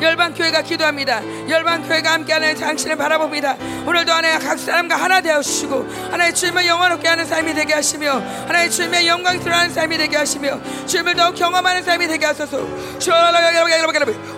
열방교회가 0.00 0.62
기도합니다. 0.62 1.22
열방교회가 1.48 2.12
함께하는 2.12 2.54
당신을 2.56 2.96
바라봅니다. 2.96 3.56
오늘도 3.86 4.12
하나님 4.12 4.46
각 4.46 4.58
사람과 4.58 4.96
하나 4.96 5.20
되어주시고 5.20 5.88
하나의 6.10 6.34
주님을 6.34 6.66
영원롭게 6.66 7.08
하는 7.08 7.24
삶이 7.24 7.54
되게 7.54 7.74
하시며 7.74 8.22
하나의 8.46 8.70
주님의 8.70 9.08
영광이 9.08 9.40
드러나는 9.40 9.72
삶이 9.72 9.96
되게 9.96 10.16
하시며 10.16 10.60
주님을 10.86 11.14
더욱 11.14 11.34
경험하는 11.34 11.82
삶이 11.82 12.06
되게 12.08 12.26
하소서 12.26 12.58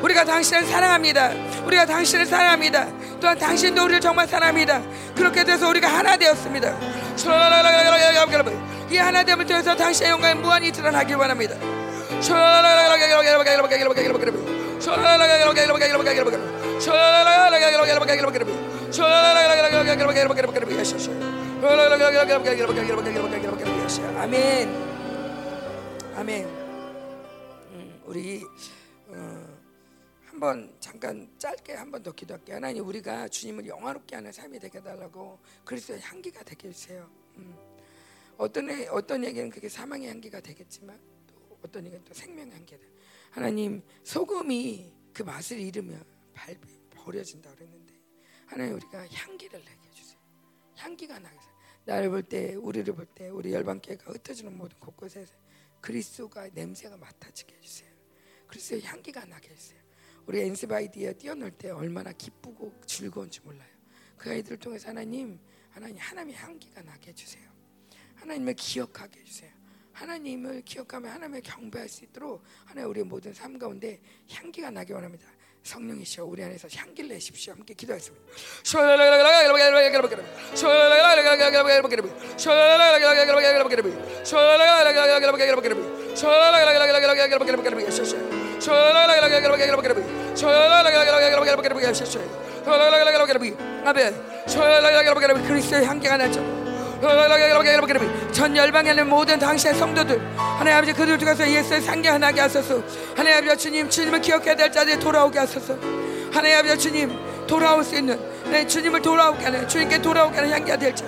우리가 0.02 0.24
당신을 0.24 0.64
사랑합니다. 0.64 1.32
우리가 1.64 1.86
당신을 1.86 2.26
사랑합니다. 2.26 2.86
또한 3.20 3.36
당신도 3.36 3.82
우리를 3.82 4.00
정말 4.00 4.28
사랑합니다. 4.28 4.80
그렇게 5.16 5.42
돼서 5.42 5.68
우리가 5.68 5.88
하나 5.88 6.16
되었습니다. 6.16 6.72
이 8.90 8.96
하나됨을 8.96 9.44
통해서 9.46 9.76
당신의 9.76 10.12
영광이 10.12 10.40
무한히 10.40 10.72
드러나길 10.72 11.16
원합니다. 11.16 11.54
아멘. 24.16 24.68
아멘. 26.16 26.44
음, 26.46 28.00
우리 28.06 28.42
어, 29.08 29.58
한번 30.30 30.72
잠깐 30.80 31.28
짧게 31.38 31.74
한 31.74 31.90
번 31.90 32.02
더 32.02 32.12
기도할게요. 32.12 32.56
하나님 32.56 32.86
우리가 32.86 33.28
주님을 33.28 33.66
영화롭게 33.66 34.16
하는 34.16 34.32
삶이 34.32 34.58
되게 34.60 34.80
달라고 34.80 35.38
그리스도의 35.64 36.00
향기가 36.00 36.42
되게 36.44 36.68
해주세요. 36.68 37.06
음. 37.36 37.67
어떤 38.38 38.70
어떤 38.90 39.24
얘기는 39.24 39.50
그게 39.50 39.68
사망의 39.68 40.08
향기가 40.08 40.40
되겠지만 40.40 40.98
또 41.26 41.58
어떤 41.62 41.84
얘기는 41.84 42.02
또 42.04 42.14
생명의 42.14 42.54
향기가 42.54 42.80
돼. 42.80 42.88
하나님 43.30 43.82
소금이 44.04 44.92
그 45.12 45.22
맛을 45.22 45.58
잃으면 45.58 46.02
발 46.32 46.56
버려진다 46.90 47.52
그랬는데 47.54 47.94
하나님 48.46 48.74
우리가 48.76 49.06
향기를 49.08 49.58
내게 49.58 49.88
해주세요. 49.88 50.18
향기가 50.76 51.18
나게 51.18 51.36
해서 51.36 51.48
나를 51.84 52.10
볼 52.10 52.22
때 52.22 52.54
우리를 52.54 52.94
볼 52.94 53.06
때 53.14 53.28
우리 53.28 53.52
열방교회가 53.52 54.12
흩어지는 54.12 54.56
모든 54.56 54.78
곳곳에서 54.78 55.34
그리스도가 55.80 56.48
냄새가 56.54 56.96
맡아지게 56.96 57.56
해주세요. 57.56 57.90
그리스도의 58.46 58.82
향기가 58.82 59.24
나게 59.24 59.50
해주세요. 59.50 59.80
우리 60.26 60.40
엔스바이디에 60.42 61.14
뛰어놀 61.14 61.50
때 61.50 61.70
얼마나 61.70 62.12
기쁘고 62.12 62.72
즐거운지 62.86 63.40
몰라요. 63.40 63.68
그 64.16 64.30
아이들을 64.30 64.58
통해서 64.58 64.88
하나님 64.88 65.40
하나님 65.70 65.96
하나님의 65.98 66.36
향기가 66.36 66.82
나게 66.82 67.10
해주세요. 67.10 67.57
하나님을 68.20 68.54
기억하게 68.54 69.20
해주세요. 69.20 69.50
하나님을 69.92 70.62
기억하며 70.62 71.08
하나님을 71.08 71.40
경배할 71.42 71.88
수 71.88 72.04
있도록 72.04 72.42
하나님 72.64 72.90
우리의 72.90 73.04
모든 73.04 73.32
삶 73.32 73.58
가운데 73.58 74.00
향기가 74.30 74.70
나기 74.70 74.92
원합니다. 74.92 75.26
성령이시여 75.64 76.24
우리 76.24 76.42
안에서 76.42 76.68
향기를 76.72 77.10
내십시오. 77.10 77.52
함께 77.52 77.74
기도하겠습니다. 77.74 78.24
아멘. 93.84 94.14
그리스도의 95.46 95.84
향기가 95.84 96.16
나죠. 96.16 96.57
전 98.32 98.56
열방에 98.56 98.90
있는 98.90 99.08
모든 99.08 99.38
당신의 99.38 99.76
성도들 99.78 100.20
하나님 100.36 100.76
아버지 100.78 100.92
그들 100.92 101.18
중에서 101.18 101.48
예수의 101.48 101.80
상계 101.80 102.08
하나게 102.08 102.40
하소서 102.40 102.82
하나님 103.16 103.38
아버지 103.48 103.64
주님 103.64 103.88
주님을 103.88 104.20
기억해야 104.20 104.54
될 104.56 104.70
자들이 104.72 104.98
돌아오게 104.98 105.38
하소서 105.38 105.74
하나님 106.32 106.58
아버지 106.58 106.78
주님 106.78 107.46
돌아올 107.46 107.84
수 107.84 107.96
있는 107.96 108.18
내 108.50 108.66
주님을 108.66 109.00
돌아오게 109.02 109.44
하는 109.44 109.68
주님께 109.68 110.02
돌아오게 110.02 110.36
하는 110.36 110.50
향기가 110.50 110.76
될 110.76 110.94
자 110.94 111.04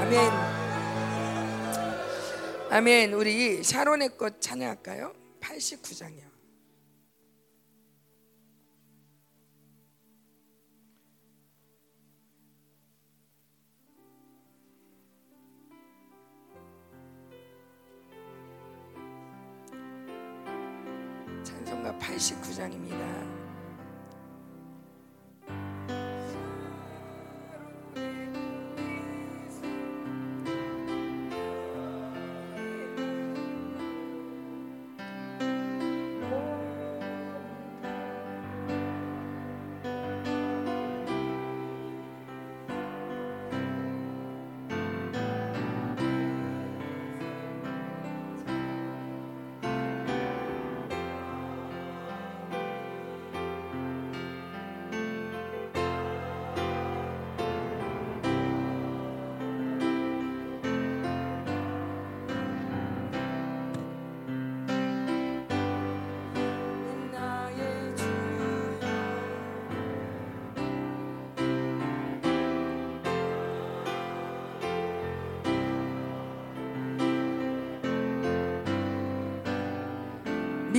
아멘 0.00 0.30
아멘 2.70 3.12
우리 3.14 3.62
샤론의 3.62 4.10
것 4.16 4.40
찬양할까요? 4.40 5.25
89장이요. 5.46 6.26
찬송가 21.44 21.96
89장입니다. 21.98 23.25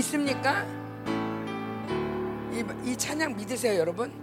믿습니까? 0.08 0.66
이, 2.54 2.90
이 2.90 2.98
찬양 2.98 3.36
믿으세요, 3.36 3.78
여러분? 3.78 4.14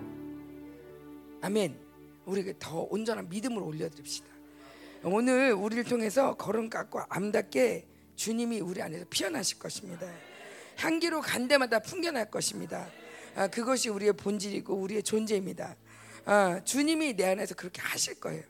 아멘. 1.42 1.78
우리 2.24 2.54
더 2.58 2.86
온전한 2.90 3.28
믿음으로 3.28 3.66
올려드립시다. 3.66 4.26
오늘 5.02 5.52
우리를 5.52 5.84
통해서 5.84 6.34
걸음 6.36 6.70
깎고 6.70 7.02
암답게 7.10 7.86
주님이 8.16 8.60
우리 8.60 8.80
안에서 8.80 9.04
피어나실 9.10 9.58
것입니다. 9.58 10.10
향기로 10.78 11.20
간 11.20 11.48
데마다 11.48 11.80
풍겨날 11.80 12.30
것입니다. 12.30 12.88
아, 13.34 13.48
그것이 13.48 13.90
우리의 13.90 14.14
본질이고 14.14 14.74
우리의 14.74 15.02
존재입니다. 15.02 15.76
아, 16.24 16.62
주님이 16.64 17.14
내 17.14 17.26
안에서 17.26 17.54
그렇게 17.54 17.82
하실 17.82 18.18
거예요. 18.20 18.42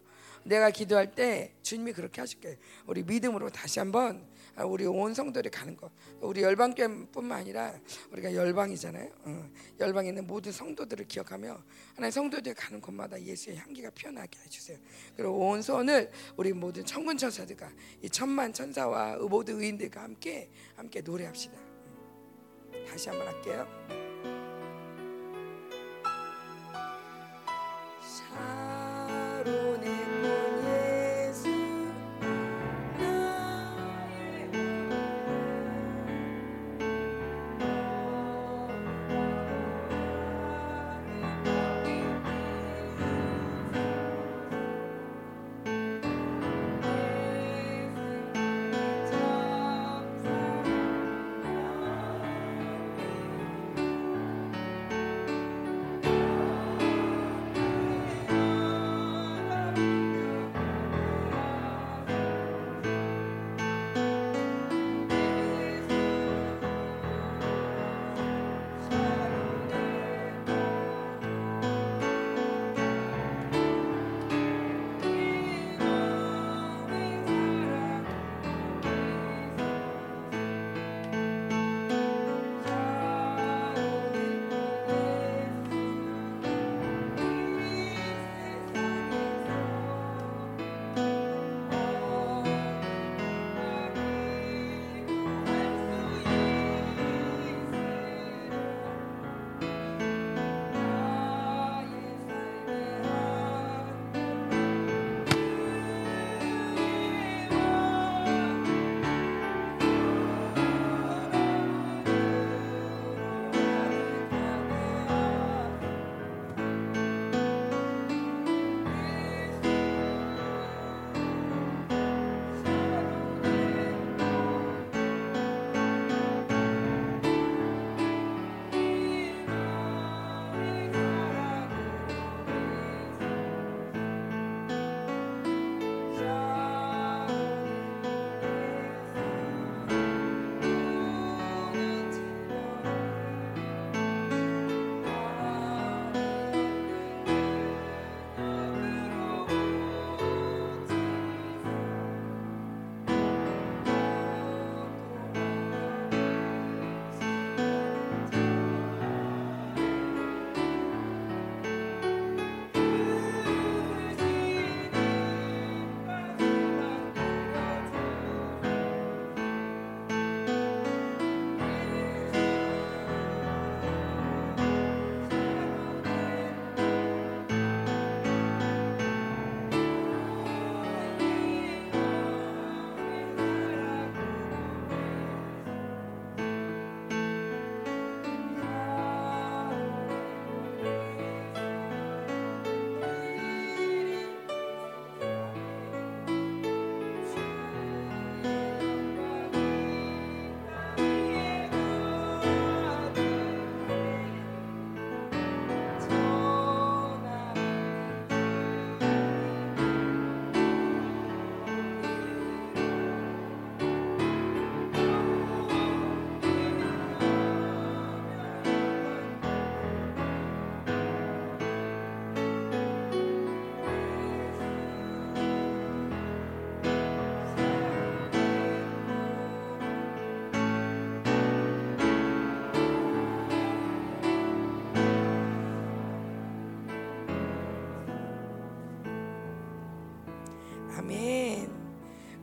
내가 0.44 0.70
기도할 0.70 1.14
때 1.16 1.52
주님이 1.62 1.94
그렇게 1.94 2.20
하실 2.20 2.40
거예요. 2.40 2.56
우리 2.86 3.02
믿음으로 3.02 3.50
다시 3.50 3.80
한번 3.80 4.22
아, 4.22 4.33
우리 4.62 4.86
온 4.86 5.12
성도들이 5.12 5.50
가는 5.50 5.76
것. 5.76 5.90
우리 6.20 6.42
열방교회뿐만 6.42 7.38
아니라 7.38 7.74
우리가 8.12 8.34
열방이잖아요. 8.34 9.10
어, 9.24 9.50
열방에 9.80 10.08
있는 10.08 10.26
모든 10.26 10.52
성도들을 10.52 11.06
기억하며 11.08 11.60
하나님 11.96 12.10
성도들이 12.10 12.54
가는 12.54 12.80
곳마다 12.80 13.20
예수의 13.20 13.56
향기가 13.56 13.90
피어나게 13.90 14.38
해주세요. 14.44 14.78
그리고 15.16 15.48
온 15.48 15.60
손을 15.60 16.10
우리 16.36 16.52
모든 16.52 16.84
천군 16.84 17.16
천사들과 17.16 17.72
이 18.02 18.08
천만 18.08 18.52
천사와 18.52 19.16
모든 19.16 19.60
의인들과 19.60 20.02
함께 20.02 20.50
함께 20.76 21.00
노래합시다. 21.00 21.58
음. 21.58 22.84
다시 22.88 23.08
한번 23.08 23.26
할게요. 23.26 24.13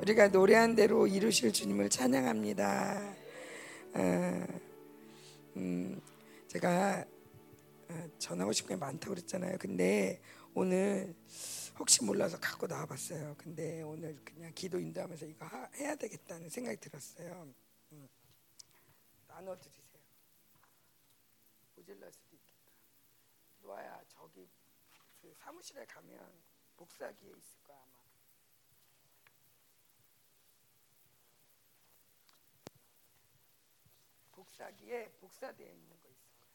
우리가 0.02 0.30
노래한 0.30 0.74
대로 0.74 1.06
이루실 1.06 1.54
주님을 1.54 1.88
찬양합니다. 1.92 3.16
어, 3.94 4.48
음, 5.58 6.02
제가 6.48 7.06
어, 7.88 8.10
전하고 8.18 8.52
싶은 8.52 8.70
게 8.70 8.76
많다고 8.78 9.14
그랬잖아요. 9.14 9.60
근데 9.60 10.20
오늘 10.56 11.16
혹시 11.78 12.04
몰라서 12.04 12.40
갖고 12.40 12.66
나와봤어요. 12.66 13.36
근데 13.38 13.84
오늘 13.84 14.18
그냥 14.26 14.52
기도 14.56 14.80
인도하면서 14.80 15.28
이거 15.28 15.46
하, 15.46 15.70
해야 15.76 15.96
되겠다는 15.96 16.50
생각이 16.50 16.78
들었어요. 16.78 17.54
음. 17.92 18.10
나눠드리세요. 19.28 20.02
모질랄 21.76 22.12
수도 22.12 22.36
있겠다. 22.38 22.72
노아야 23.62 24.02
저기 24.08 24.50
그 25.22 25.32
사무실에 25.38 25.86
가면 25.86 26.28
복사기에 26.76 27.30
있을 27.30 27.61
복사기에 34.52 35.10
복사되어 35.20 35.68
있는 35.68 35.90
거 36.02 36.10
있을 36.10 36.26
거야. 36.36 36.52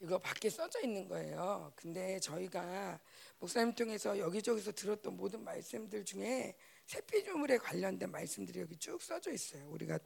이거 0.00 0.18
밖에 0.18 0.48
써져 0.48 0.80
있는 0.80 1.08
거예요. 1.08 1.72
근데 1.76 2.18
저희가 2.20 3.00
목사님 3.38 3.74
통해서 3.74 4.18
여기저기서 4.18 4.72
들었던 4.72 5.16
모든 5.16 5.44
말씀들 5.44 6.04
중에 6.04 6.56
세피조물에 6.86 7.58
관련된 7.58 8.10
말씀들이 8.10 8.60
여기 8.60 8.76
쭉 8.76 9.00
써져 9.02 9.30
있어요. 9.30 9.68
우리가 9.70 9.98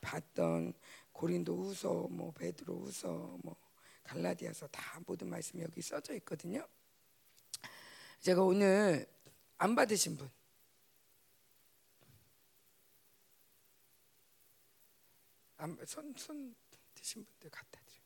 봤던 0.00 0.74
고린도후서, 1.16 2.08
뭐 2.10 2.30
베드로후서, 2.32 3.38
뭐 3.42 3.56
갈라디아서 4.04 4.66
다 4.68 5.00
모든 5.06 5.28
말씀이 5.30 5.62
여기 5.62 5.80
써져 5.80 6.14
있거든요. 6.16 6.66
제가 8.20 8.42
오늘 8.42 9.06
안 9.58 9.74
받으신 9.74 10.16
분 10.16 10.30
손, 15.86 16.14
손 16.16 16.54
드신 16.94 17.24
분들 17.24 17.50
갖다 17.50 17.80
드려요. 17.80 18.02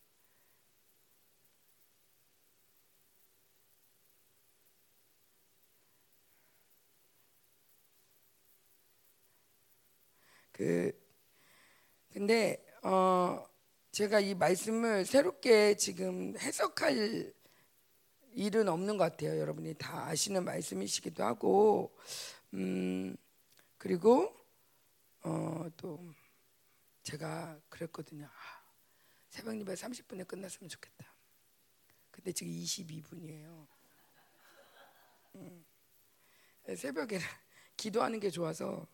그 10.52 10.92
근데 12.12 12.69
어 12.82 13.46
제가 13.92 14.20
이 14.20 14.34
말씀을 14.34 15.04
새롭게 15.04 15.76
지금 15.76 16.36
해석할 16.38 17.32
일은 18.32 18.68
없는 18.68 18.96
것 18.96 19.04
같아요. 19.04 19.38
여러분이 19.38 19.74
다 19.74 20.06
아시는 20.06 20.44
말씀이시기도 20.44 21.24
하고 21.24 21.96
음 22.54 23.16
그리고 23.78 24.34
어 25.22 25.70
또 25.76 25.98
제가 27.02 27.60
그랬거든요. 27.68 28.26
아, 28.26 28.64
새벽 29.28 29.58
예배 29.58 29.74
30분에 29.74 30.26
끝났으면 30.26 30.68
좋겠다. 30.68 31.14
근데 32.10 32.32
지금 32.32 32.52
22분이에요. 32.52 33.66
음, 35.36 35.64
새벽에 36.76 37.18
기도하는 37.76 38.20
게 38.20 38.30
좋아서 38.30 38.86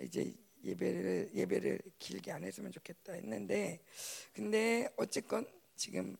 이제 0.00 0.34
예배를 0.64 1.30
예배를 1.34 1.80
길게 1.98 2.32
안 2.32 2.44
했으면 2.44 2.72
좋겠다 2.72 3.12
했는데 3.14 3.82
근데 4.32 4.88
어쨌건 4.96 5.46
지금 5.76 6.16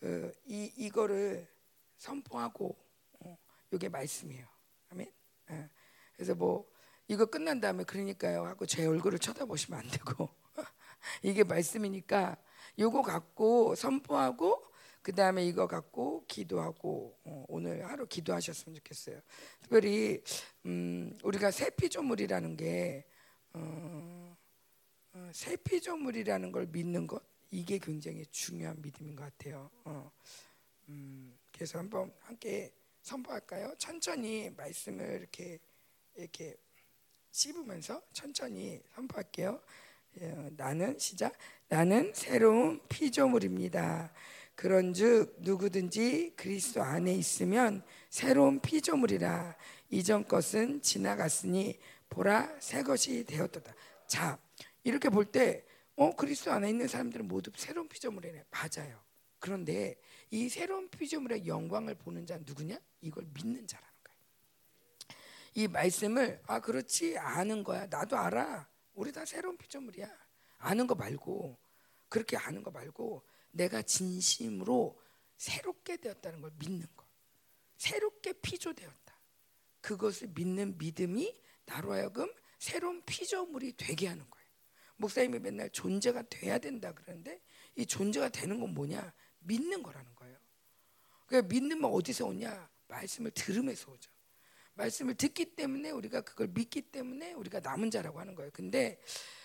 그 0.00 0.32
이 0.46 0.72
이거를 0.76 1.46
선포하고 1.96 2.76
어, 3.20 3.38
이게 3.70 3.88
말씀이에요. 3.88 4.46
아멘. 4.88 5.12
예. 5.50 5.70
그래서 6.14 6.34
뭐 6.34 6.68
이거 7.06 7.26
끝난 7.26 7.60
다음에 7.60 7.84
그러니까요 7.84 8.44
하고 8.46 8.66
제 8.66 8.84
얼굴을 8.86 9.18
쳐다보시면 9.18 9.80
안 9.80 9.88
되고 9.88 10.28
이게 11.22 11.44
말씀이니까 11.44 12.36
요거 12.78 13.02
갖고 13.02 13.74
선포하고 13.74 14.66
그 15.02 15.14
다음에 15.14 15.44
이거 15.46 15.66
갖고 15.66 16.24
기도하고 16.26 17.16
어, 17.24 17.44
오늘 17.48 17.86
하루 17.86 18.06
기도하셨으면 18.06 18.76
좋겠어요. 18.76 19.20
특별히 19.62 20.22
음, 20.66 21.16
우리가 21.22 21.50
세피조물이라는 21.50 22.56
게 22.56 23.06
어, 23.52 24.36
어, 25.12 25.30
세피조물이라는 25.32 26.52
걸 26.52 26.66
믿는 26.66 27.06
것 27.06 27.22
이게 27.50 27.78
굉장히 27.78 28.24
중요한 28.26 28.80
믿음인 28.80 29.16
것 29.16 29.24
같아요. 29.24 29.70
어, 29.84 30.10
음, 30.88 31.36
그래서 31.52 31.78
한번 31.78 32.12
함께 32.20 32.72
선포할까요? 33.02 33.74
천천히 33.78 34.50
말씀을 34.56 35.18
이렇게 35.20 35.58
이렇게 36.16 36.56
씹으면서 37.32 38.02
천천히 38.12 38.80
선포할게요. 38.94 39.60
예, 40.20 40.50
나는 40.56 40.98
시작. 40.98 41.32
나는 41.68 42.12
새로운 42.14 42.80
피조물입니다. 42.88 44.12
그런즉 44.56 45.36
누구든지 45.38 46.34
그리스도 46.36 46.82
안에 46.82 47.14
있으면 47.14 47.82
새로운 48.10 48.60
피조물이라 48.60 49.56
이전 49.90 50.26
것은 50.26 50.82
지나갔으니 50.82 51.78
보라 52.10 52.60
새 52.60 52.82
것이 52.82 53.24
되었도다. 53.24 53.74
자 54.06 54.38
이렇게 54.84 55.08
볼 55.08 55.24
때 55.32 55.64
어, 55.96 56.14
그리스도 56.16 56.50
안에 56.52 56.70
있는 56.70 56.88
사람들은 56.88 57.28
모두 57.28 57.50
새로운 57.56 57.88
피조물이네. 57.88 58.44
맞아요. 58.50 59.02
그런데 59.38 59.96
이 60.30 60.48
새로운 60.48 60.88
피조물의 60.88 61.46
영광을 61.46 61.94
보는 61.94 62.24
자는 62.26 62.44
누구냐? 62.46 62.78
이걸 63.02 63.26
믿는 63.34 63.66
자라는 63.66 63.94
거예요. 64.04 64.18
이 65.54 65.68
말씀을 65.68 66.42
아 66.46 66.60
그렇지 66.60 67.18
아는 67.18 67.62
거야. 67.64 67.86
나도 67.86 68.16
알아. 68.16 68.66
우리 68.94 69.12
다 69.12 69.24
새로운 69.24 69.56
피조물이야. 69.58 70.08
아는 70.58 70.86
거 70.86 70.94
말고 70.94 71.58
그렇게 72.08 72.36
아는 72.36 72.62
거 72.62 72.70
말고 72.70 73.22
내가 73.50 73.82
진심으로 73.82 74.98
새롭게 75.36 75.98
되었다는 75.98 76.40
걸 76.40 76.50
믿는 76.58 76.86
거. 76.96 77.06
새롭게 77.76 78.34
피조되었다. 78.40 79.20
그것을 79.80 80.28
믿는 80.34 80.76
믿음이 80.78 81.40
나로 81.70 81.92
하여금 81.92 82.28
새로운 82.58 83.00
피조물이 83.06 83.74
되게 83.76 84.08
하는 84.08 84.28
거예요. 84.28 84.46
목사님이 84.96 85.38
맨날 85.38 85.70
존재가 85.70 86.22
돼야 86.28 86.58
된다 86.58 86.92
그러는데 86.92 87.40
이 87.76 87.86
존재가 87.86 88.30
되는 88.30 88.60
건 88.60 88.74
뭐냐? 88.74 89.12
믿는 89.38 89.82
거라는 89.82 90.14
거예요. 90.16 90.36
그러니까 91.26 91.54
믿는 91.54 91.80
건 91.80 91.92
어디서 91.92 92.26
오냐? 92.26 92.68
말씀을 92.88 93.30
들으면서 93.30 93.90
오죠. 93.90 94.10
말씀을 94.74 95.14
듣기 95.14 95.54
때문에 95.54 95.90
우리가 95.90 96.22
그걸 96.22 96.48
믿기 96.48 96.82
때문에 96.82 97.32
우리가 97.32 97.60
남은 97.60 97.90
자라고 97.90 98.18
하는 98.18 98.34
거예요. 98.34 98.50
근데 98.52 99.00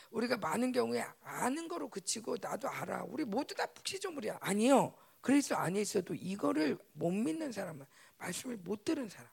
우리가 0.09 0.37
많은 0.37 0.71
경우에 0.71 1.05
아는 1.21 1.67
거로 1.67 1.89
그치고 1.89 2.37
나도 2.41 2.67
알아. 2.67 3.03
우리 3.07 3.23
모두 3.23 3.53
다 3.53 3.65
피조물이야. 3.83 4.39
아니요. 4.41 4.95
그리스도 5.21 5.57
안에 5.57 5.81
있어도 5.81 6.13
이거를 6.13 6.77
못 6.93 7.11
믿는 7.11 7.51
사람은 7.51 7.85
말씀을 8.17 8.57
못 8.57 8.83
들은 8.83 9.09
사람, 9.09 9.29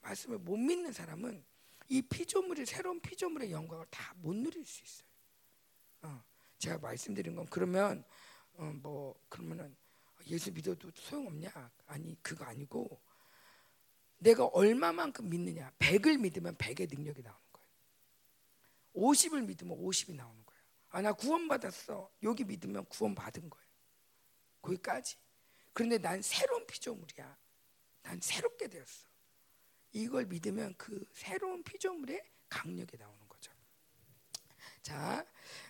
말씀을 0.00 0.38
못 0.38 0.56
믿는 0.56 0.92
사람은 0.92 1.44
이 1.88 2.02
피조물이 2.02 2.66
새로운 2.66 3.00
피조물의 3.00 3.50
영광을 3.52 3.86
다 3.90 4.14
못 4.18 4.34
누릴 4.34 4.64
수 4.64 4.82
있어요. 4.82 5.08
어, 6.02 6.24
제가 6.58 6.78
말씀드린 6.78 7.36
건 7.36 7.46
그러면 7.46 8.04
어, 8.54 8.64
뭐 8.82 9.14
그러면은 9.28 9.76
예수 10.26 10.50
믿어도 10.52 10.90
소용없냐? 10.94 11.50
아니 11.86 12.20
그거 12.22 12.44
아니고 12.44 13.00
내가 14.18 14.46
얼마만큼 14.46 15.28
믿느냐. 15.28 15.70
100을 15.78 16.18
믿으면 16.18 16.56
100의 16.56 16.88
능력이 16.92 17.22
나오는 17.22 17.40
거예요. 17.52 17.68
50을 18.94 19.44
믿으면 19.44 19.76
50이 19.78 20.14
나오는 20.14 20.44
거예요. 20.46 20.62
아 20.90 21.02
나 21.02 21.12
구원 21.12 21.46
받았어. 21.46 22.10
여기 22.22 22.44
믿으면 22.44 22.86
구원 22.86 23.14
받은 23.14 23.48
거예요. 23.50 23.66
거기까지. 24.62 25.16
그런데 25.74 25.98
난 25.98 26.22
새로운 26.22 26.66
피조물이야. 26.66 27.36
난 28.02 28.20
새롭게 28.20 28.68
되었어. 28.68 29.06
이걸 29.96 30.26
믿으면 30.26 30.74
그 30.76 31.04
새로운 31.12 31.62
피조물의 31.62 32.22
강력이 32.50 32.98
나오는 32.98 33.18
거죠. 33.28 33.50
자, 34.82 35.24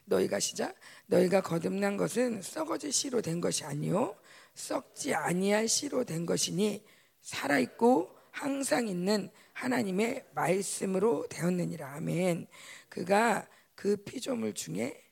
너희가 0.05 0.41
시작. 0.41 0.75
너희가 1.07 1.41
거듭난 1.43 1.97
것은 1.97 2.43
썩어질 2.43 2.93
씨로 2.93 3.23
된 3.23 3.41
것이 3.41 3.65
아니요 3.65 4.17
썩지 4.55 5.15
아니할 5.15 5.69
씨로 5.69 6.05
된 6.05 6.27
것이니 6.27 6.85
살아 7.21 7.59
있고 7.61 8.17
항상 8.33 8.89
있는 8.89 9.31
하나님의 9.53 10.27
말씀으로 10.35 11.27
되었느니라. 11.29 11.95
아멘. 11.95 12.49
그가 12.89 13.49
그 13.77 13.97
피조물 13.97 14.55
중에 14.55 15.03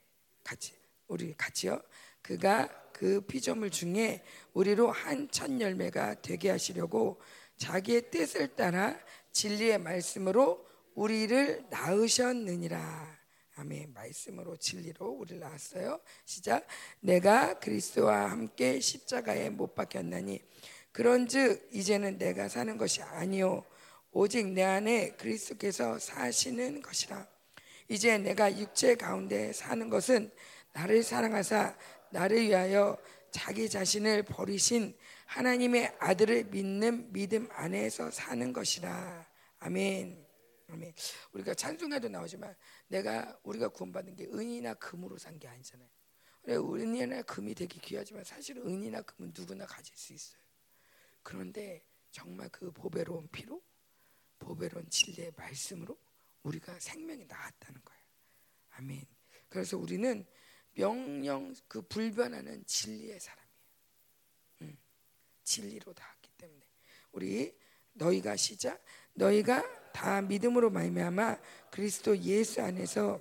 같이 0.43 0.75
우리 1.07 1.35
같이요. 1.35 1.81
그가 2.21 2.69
그 2.93 3.21
피조물 3.23 3.71
중에 3.71 4.25
우리로 4.53 4.91
한 4.91 5.29
첫 5.31 5.61
열매가 5.61 6.23
되게 6.23 6.51
하시려고 6.51 7.21
자기의 7.57 8.11
뜻을 8.11 8.55
따라 8.57 8.99
진리의 9.33 9.79
말씀으로 9.79 10.67
우리를 10.95 11.67
낳으셨느니라. 11.71 13.15
아멘. 13.57 13.93
말씀으로 13.95 14.57
진리로 14.57 15.07
우리를 15.07 15.41
낳았어요. 15.41 16.01
시작. 16.25 16.67
내가 17.01 17.59
그리스도와 17.61 18.31
함께 18.31 18.81
십자가에 18.81 19.51
못 19.51 19.75
박혔나니 19.75 20.41
그런즉 20.93 21.69
이제는 21.73 22.19
내가 22.19 22.49
사는 22.49 22.77
것이 22.77 23.03
아니요 23.03 23.65
오직 24.11 24.47
내 24.49 24.63
안에 24.63 25.11
그리스도께서 25.11 25.99
사시는 25.99 26.83
것이라. 26.83 27.27
이제 27.89 28.17
내가 28.19 28.57
육체 28.59 28.95
가운데 28.95 29.53
사는 29.53 29.89
것은 29.89 30.31
나를 30.73 31.03
사랑하사 31.03 31.77
나를 32.11 32.43
위하여 32.43 32.97
자기 33.35 33.69
자신을 33.69 34.23
버리신 34.23 34.97
하나님의 35.27 35.97
아들을 35.99 36.45
믿는 36.45 37.13
믿음 37.13 37.49
안에서 37.51 38.09
사는 38.13 38.53
것이라. 38.53 39.27
아멘. 39.59 40.25
아멘. 40.69 40.95
우리가 41.33 41.53
찬송에도 41.55 42.09
나오지만 42.09 42.55
내가 42.87 43.37
우리가 43.43 43.71
구원받은 43.71 44.15
게 44.15 44.27
은이나 44.27 44.75
금으로 44.75 45.19
산 45.19 45.37
게 45.41 45.49
아니잖아요. 45.49 45.89
은이나 46.49 47.23
금이 47.23 47.57
되게 47.57 47.81
귀하지만 47.81 48.23
사실 48.23 48.57
은이나 48.59 49.03
금은 49.03 49.33
누구나 49.37 49.67
가질 49.67 49.97
수 49.97 50.13
있어요. 50.13 50.41
그런데 51.25 51.85
정말 52.13 52.49
그 52.51 52.71
보배로운 52.71 53.27
피로 53.33 53.61
보배로운 54.39 54.89
진리의 54.89 55.33
말씀으로 55.37 55.99
우리가 56.45 56.79
생명이 56.79 57.25
나왔다는 57.25 57.81
거예요. 57.85 58.03
아멘. 58.77 59.05
그래서 59.49 59.77
우리는 59.77 60.25
명령 60.75 61.55
그 61.69 61.83
불변하는 61.83 62.65
진리의 62.67 63.21
사람이에요. 63.21 63.55
음, 64.63 64.79
진리로 65.43 65.93
닿았기 65.93 66.31
때문에 66.37 66.61
우리 67.13 67.57
너희가 67.93 68.37
시작 68.37 68.83
너희가 69.15 69.93
다 69.93 70.21
믿음으로 70.23 70.71
말미암아 70.71 71.39
그리스도 71.71 72.19
예수 72.19 72.61
안에서 72.61 73.21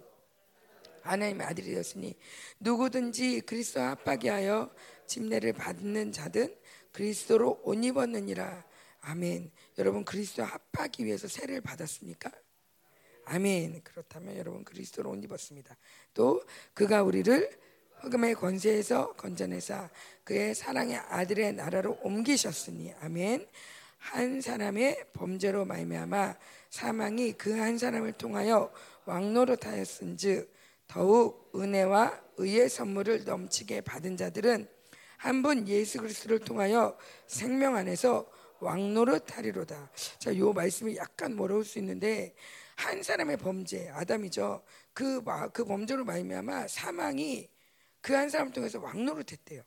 하나님의 1.02 1.46
아들이 1.46 1.72
되었으니 1.74 2.18
누구든지 2.60 3.42
그리스도 3.42 3.82
합하게 3.82 4.30
하여 4.30 4.74
침례를 5.06 5.54
받는 5.54 6.12
자든 6.12 6.58
그리스도로 6.92 7.62
옷 7.64 7.84
입었느니라 7.84 8.66
아멘. 9.02 9.52
여러분 9.78 10.06
그리스도 10.06 10.44
합하기 10.44 11.06
위해서 11.06 11.28
세례를 11.28 11.62
받았습니까? 11.62 12.32
아멘. 13.26 13.82
그렇다면 13.84 14.38
여러분 14.38 14.64
그리스도로 14.64 15.10
옷 15.12 15.24
입었습니다. 15.24 15.76
또 16.14 16.42
그가 16.74 17.04
우리를 17.04 17.50
흑음의 18.02 18.36
권세에서 18.36 19.14
건져내사 19.14 19.90
그의 20.24 20.54
사랑의 20.56 20.98
아들의 20.98 21.54
나라로 21.54 22.00
옮기셨으니 22.02 22.94
아멘. 23.02 23.48
한 23.98 24.42
사람의 24.42 25.06
범죄로 25.14 25.64
말미암아 25.66 26.36
사망이 26.70 27.34
그 27.34 27.54
한 27.54 27.78
사람을 27.78 28.14
통하여 28.14 28.72
왕노릇하였은즉 29.06 30.52
더욱 30.88 31.52
은혜와 31.56 32.22
의의 32.38 32.68
선물을 32.70 33.24
넘치게 33.24 33.82
받은 33.82 34.18
자들은 34.18 34.68
한 35.18 35.42
분 35.42 35.66
예수 35.70 36.00
그리스도를 36.00 36.40
통하여 36.40 36.98
생명 37.28 37.78
안에서 37.78 38.30
왕노릇하리로다. 38.60 39.90
자, 40.20 40.36
요 40.38 40.52
말씀이 40.52 40.98
약간 40.98 41.36
멀어올 41.36 41.64
수 41.64 41.80
있는데 41.80 42.36
한 42.86 43.02
사람의 43.02 43.38
범죄 43.38 43.90
아담이죠. 43.90 44.64
그, 44.94 45.24
그 45.54 45.64
범죄로 45.66 46.04
말미암아 46.06 46.68
사망이 46.68 47.50
그 48.02 48.14
한 48.14 48.30
사람 48.30 48.52
통해서 48.52 48.80
왕노릇했대요. 48.82 49.64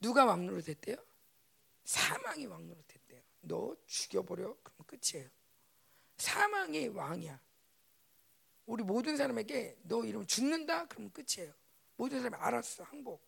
누가 0.00 0.24
왕노릇했대요? 0.24 0.96
사망이 1.84 2.46
왕노릇했대요. 2.46 3.20
너 3.42 3.76
죽여버려 3.86 4.56
그럼 4.62 4.76
끝이에요. 4.86 5.28
사망이 6.18 6.88
왕이야. 6.88 7.40
우리 8.66 8.84
모든 8.84 9.16
사람에게 9.16 9.78
너 9.82 10.04
이러면 10.04 10.28
죽는다 10.28 10.86
그러면 10.86 11.10
끝이에요. 11.12 11.52
모든 11.96 12.22
사람이 12.22 12.36
알았어 12.40 12.84
항복. 12.84 13.20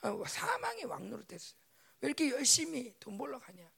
아, 0.00 0.14
사망이 0.26 0.84
왕노릇했어요. 0.84 1.58
왜 2.00 2.06
이렇게 2.06 2.30
열심히 2.30 2.94
돈 2.98 3.18
벌러 3.18 3.38
가냐? 3.38 3.70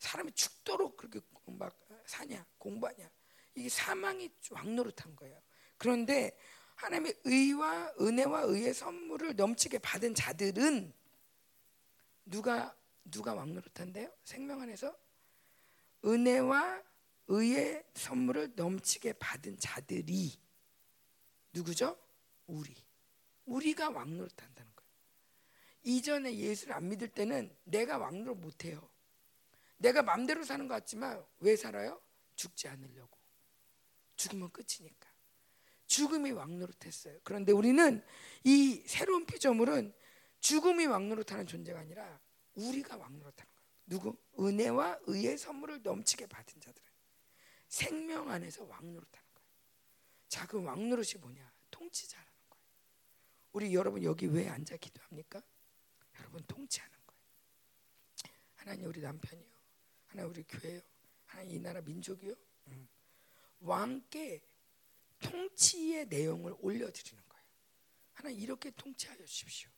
사람이 0.00 0.32
죽도록 0.32 0.96
그렇게 0.96 1.20
막 1.46 1.78
사냐 2.04 2.44
공부하냐 2.58 3.08
이게 3.54 3.68
사망이 3.68 4.30
왕노릇한 4.50 5.16
거예요. 5.16 5.40
그런데 5.78 6.36
하나님의 6.76 7.20
의와 7.24 7.94
은혜와 8.00 8.42
의의 8.42 8.74
선물을 8.74 9.36
넘치게 9.36 9.78
받은 9.78 10.14
자들은 10.14 10.92
누가 12.26 12.74
누가 13.04 13.34
왕노릇한데요? 13.34 14.12
생명 14.24 14.60
안에서 14.62 14.96
은혜와 16.04 16.82
의의 17.28 17.84
선물을 17.94 18.54
넘치게 18.56 19.14
받은 19.14 19.58
자들이 19.58 20.32
누구죠? 21.52 21.96
우리. 22.46 22.74
우리가 23.46 23.90
왕노릇한다는 23.90 24.72
거예요. 24.74 24.90
이전에 25.82 26.34
예수를 26.34 26.74
안 26.74 26.88
믿을 26.88 27.08
때는 27.08 27.54
내가 27.64 27.98
왕노릇 27.98 28.38
못해요. 28.38 28.88
내가 29.76 30.02
맘대로 30.02 30.44
사는 30.44 30.66
것 30.66 30.74
같지만 30.74 31.24
왜 31.40 31.56
살아요? 31.56 32.00
죽지 32.36 32.68
않으려고. 32.68 33.13
죽으면 34.16 34.50
끝이니까. 34.50 35.12
죽음이 35.86 36.30
왕노릇했어요. 36.30 37.20
그런데 37.24 37.52
우리는 37.52 38.02
이 38.44 38.82
새로운 38.86 39.26
피조물은 39.26 39.94
죽음이 40.40 40.86
왕노릇하는 40.86 41.46
존재가 41.46 41.80
아니라 41.80 42.20
우리가 42.54 42.96
왕노릇하는 42.96 43.52
거예요. 43.54 43.68
누구? 43.86 44.16
은혜와 44.38 45.00
의의 45.06 45.38
선물을 45.38 45.82
넘치게 45.82 46.26
받은 46.26 46.60
자들은 46.60 46.88
생명 47.68 48.30
안에서 48.30 48.64
왕노릇하는 48.64 49.08
거예요. 49.34 49.48
자, 50.28 50.46
그 50.46 50.62
왕노릇이 50.62 51.14
뭐냐? 51.20 51.52
통치자라는 51.70 52.30
거예요. 52.50 52.64
우리 53.52 53.74
여러분 53.74 54.02
여기 54.02 54.26
왜 54.26 54.48
앉아 54.48 54.76
기도합니까? 54.76 55.42
여러분 56.18 56.42
통치하는 56.46 56.92
거예요. 57.06 57.22
하나님 58.54 58.88
우리 58.88 59.00
남편이요. 59.00 59.54
하나 60.06 60.24
우리 60.26 60.42
교회요. 60.44 60.80
하나 61.26 61.42
이 61.42 61.58
나라 61.58 61.80
민족이요. 61.80 62.34
음. 63.64 63.68
왕께 63.68 64.42
통치의 65.20 66.06
내용을 66.06 66.54
올려드리는 66.60 67.22
거예요. 67.28 67.44
하나 68.12 68.30
이렇게 68.30 68.70
통치하여 68.70 69.24
주십시오. 69.24 69.70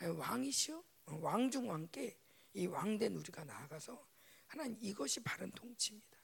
왕이시오. 0.00 0.84
어, 1.06 1.18
왕중 1.20 1.68
왕께 1.68 2.16
이 2.54 2.66
왕된 2.66 3.16
우리가 3.16 3.44
나아가서 3.44 4.06
하나님 4.46 4.76
이것이 4.80 5.20
바른 5.20 5.50
통치입니다. 5.52 6.18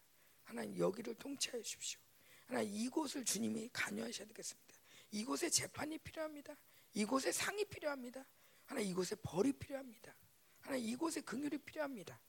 하나님 0.44 0.78
여기를 0.78 1.14
통치하여 1.14 1.62
주십시오. 1.62 2.00
하나 2.46 2.62
이곳을 2.62 3.24
주님이 3.24 3.70
관여하셔야 3.72 4.26
되겠습니다. 4.28 4.74
이곳에 5.12 5.48
재판이 5.48 5.98
필요합니다. 5.98 6.54
이곳에 6.94 7.32
상이 7.32 7.64
필요합니다. 7.64 8.24
하나 8.66 8.80
이곳에 8.80 9.16
벌이 9.16 9.52
필요합니다. 9.52 10.14
하나 10.60 10.76
이곳에 10.76 11.20
긍휼이 11.20 11.58
필요합니다. 11.58 12.20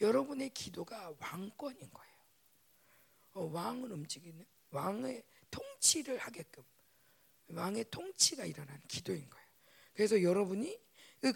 여러분의 0.00 0.50
기도가 0.50 1.14
왕권인 1.18 1.92
거예요. 1.92 2.17
어, 3.38 3.44
왕을 3.52 3.92
움직이는 3.92 4.44
왕의 4.70 5.22
통치를 5.52 6.18
하게끔 6.18 6.64
왕의 7.50 7.86
통치가 7.88 8.44
일어난 8.44 8.80
기도인 8.88 9.30
거예요. 9.30 9.48
그래서 9.94 10.20
여러분이 10.20 10.78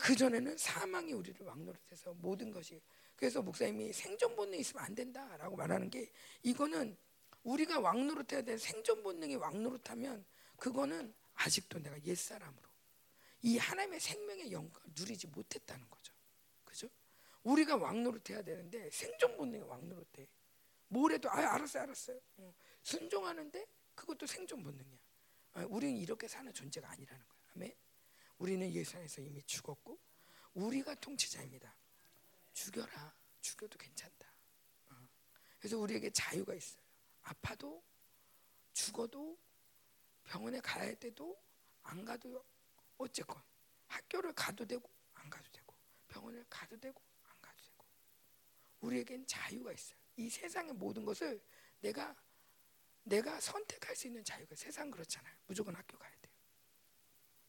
그 0.00 0.16
전에는 0.16 0.58
사망이 0.58 1.12
우리를 1.12 1.46
왕노릇해서 1.46 2.14
모든 2.14 2.50
것이 2.50 2.82
그래서 3.14 3.40
목사님이 3.40 3.92
생존 3.92 4.34
본능 4.34 4.58
있으면 4.58 4.84
안 4.84 4.94
된다라고 4.96 5.56
말하는 5.56 5.90
게 5.90 6.10
이거는 6.42 6.96
우리가 7.44 7.78
왕노릇해야 7.78 8.42
될 8.42 8.58
생존 8.58 9.02
본능이 9.04 9.36
왕노릇하면 9.36 10.24
그거는 10.56 11.14
아직도 11.34 11.78
내가 11.78 12.02
옛 12.02 12.16
사람으로 12.16 12.68
이 13.42 13.58
하나님의 13.58 14.00
생명의 14.00 14.50
영광을 14.50 14.88
누리지 14.96 15.28
못했다는 15.28 15.88
거죠. 15.88 16.12
그죠? 16.64 16.88
우리가 17.44 17.76
왕노릇해야 17.76 18.42
되는데 18.42 18.90
생존 18.90 19.36
본능이 19.36 19.62
왕노릇해. 19.62 20.28
뭐래도 20.92 21.30
아 21.30 21.54
알았어요, 21.54 21.84
알았어요. 21.84 22.20
어, 22.36 22.54
순종하는데 22.82 23.66
그것도 23.94 24.26
생존 24.26 24.62
본능이야. 24.62 24.98
아, 25.54 25.64
우리는 25.70 25.96
이렇게 25.96 26.28
사는 26.28 26.52
존재가 26.52 26.90
아니라는 26.90 27.26
거야. 27.28 27.40
아멘. 27.54 27.74
우리는 28.36 28.70
예수 28.72 28.96
안에서 28.96 29.22
이미 29.22 29.42
죽었고 29.44 29.98
우리가 30.52 30.94
통치자입니다. 30.96 31.74
죽여라. 32.52 33.14
죽여도 33.40 33.78
괜찮다. 33.78 34.28
어. 34.90 35.08
그래서 35.58 35.78
우리에게 35.78 36.10
자유가 36.10 36.54
있어요. 36.54 36.82
아파도 37.22 37.82
죽어도 38.74 39.38
병원에 40.24 40.60
가야 40.60 40.84
할 40.84 40.94
때도 40.96 41.40
안 41.84 42.04
가도 42.04 42.44
어쨌건 42.98 43.42
학교를 43.86 44.34
가도 44.34 44.66
되고 44.66 44.90
안 45.14 45.30
가도 45.30 45.50
되고 45.52 45.74
병원을 46.08 46.44
가도 46.50 46.78
되고 46.78 47.02
우리에겐 48.80 49.26
자유가 49.26 49.72
있어요. 49.72 50.01
이 50.16 50.28
세상의 50.28 50.74
모든 50.74 51.04
것을 51.04 51.40
내가 51.80 52.14
내가 53.04 53.40
선택할 53.40 53.96
수 53.96 54.06
있는 54.06 54.22
자유가 54.24 54.54
세상 54.54 54.90
그렇잖아요. 54.90 55.34
무조건 55.46 55.74
학교 55.74 55.98
가야 55.98 56.10
돼요. 56.22 56.32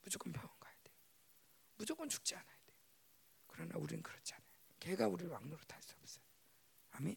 무조건 0.02 0.32
병원 0.34 0.50
가야 0.60 0.74
돼요. 0.84 0.96
무조건 1.76 2.10
죽지 2.10 2.36
않아야 2.36 2.58
돼요. 2.66 2.78
그러나 3.48 3.78
우리는 3.78 4.02
그렇지 4.02 4.34
않아요. 4.34 4.48
걔가 4.80 5.08
우리를 5.08 5.32
왕노릇 5.32 5.72
할수 5.72 5.96
없어요. 6.02 6.24
아멘. 6.92 7.16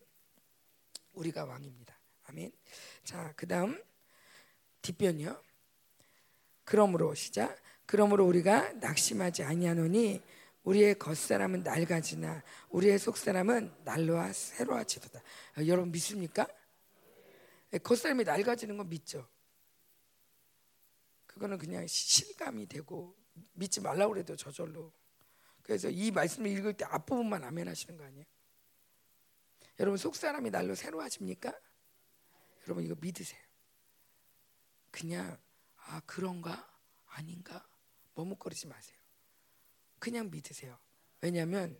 우리가 1.14 1.44
왕입니다. 1.44 1.98
아멘. 2.24 2.52
자, 3.04 3.32
그다음 3.36 3.82
뒷변이요. 4.82 5.42
그러므로 6.64 7.14
시작. 7.14 7.60
그러므로 7.86 8.26
우리가 8.26 8.72
낙심하지 8.74 9.44
아니하노니 9.44 10.22
우리의 10.66 10.98
겉사람은 10.98 11.62
낡아지나 11.62 12.42
우리의 12.70 12.98
속사람은 12.98 13.72
날로와 13.84 14.32
새로워지도다. 14.32 15.22
아, 15.54 15.66
여러분 15.66 15.92
믿습니까? 15.92 16.46
예, 17.72 17.78
겉사람이 17.78 18.24
낡아지는 18.24 18.76
건 18.76 18.88
믿죠. 18.88 19.28
그거는 21.26 21.58
그냥 21.58 21.86
실감이 21.86 22.66
되고 22.66 23.16
믿지 23.52 23.80
말라고 23.80 24.14
그래도 24.14 24.34
저절로. 24.34 24.92
그래서 25.62 25.88
이 25.88 26.10
말씀을 26.10 26.50
읽을 26.50 26.72
때 26.74 26.84
앞부분만 26.84 27.44
아멘 27.44 27.68
하시는 27.68 27.96
거 27.96 28.04
아니에요? 28.04 28.24
여러분 29.78 29.98
속사람이 29.98 30.50
날로 30.50 30.74
새로워집니까? 30.74 31.52
여러분 32.64 32.82
이거 32.82 32.96
믿으세요. 33.00 33.40
그냥 34.90 35.38
아 35.76 36.00
그런가 36.06 36.68
아닌가 37.06 37.64
머뭇거리지 38.14 38.66
마세요. 38.66 39.05
그냥 40.06 40.30
믿으세요. 40.30 40.78
왜냐하면 41.20 41.76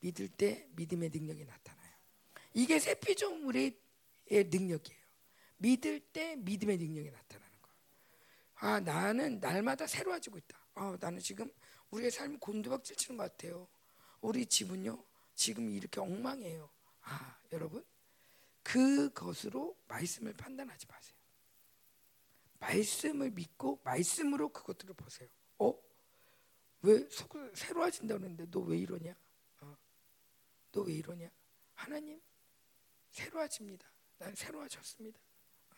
믿을 0.00 0.28
때 0.28 0.68
믿음의 0.76 1.08
능력이 1.08 1.46
나타나요. 1.46 1.90
이게 2.52 2.78
새 2.78 2.94
피조물의 2.94 3.80
능력이에요. 4.30 5.00
믿을 5.56 6.00
때 6.00 6.36
믿음의 6.36 6.76
능력이 6.76 7.10
나타나는 7.10 7.62
거예요. 7.62 7.76
아 8.56 8.80
나는 8.80 9.40
날마다 9.40 9.86
새로워지고 9.86 10.36
있다. 10.36 10.58
아 10.74 10.98
나는 11.00 11.18
지금 11.20 11.50
우리의 11.92 12.10
삶이 12.10 12.36
곤두박질 12.40 12.94
치는 12.96 13.16
것 13.16 13.30
같아요. 13.30 13.66
우리 14.20 14.44
집은요 14.44 15.02
지금 15.34 15.70
이렇게 15.70 15.98
엉망이에요. 15.98 16.68
아 17.04 17.38
여러분 17.52 17.82
그것으로 18.64 19.78
말씀을 19.88 20.34
판단하지 20.34 20.86
마세요. 20.88 21.16
말씀을 22.58 23.30
믿고 23.30 23.80
말씀으로 23.82 24.50
그것들을 24.50 24.92
보세요. 24.92 25.30
어? 25.58 25.74
왜 26.82 27.08
새로워진다 27.54 28.16
그러는데 28.18 28.46
너 28.50 28.60
왜 28.60 28.78
이러냐? 28.78 29.14
어. 29.60 29.76
너왜 30.72 30.92
이러냐? 30.94 31.30
하나님 31.74 32.20
새로워집니다. 33.10 33.86
난 34.18 34.34
새로워졌습니다. 34.34 35.18
어. 35.70 35.76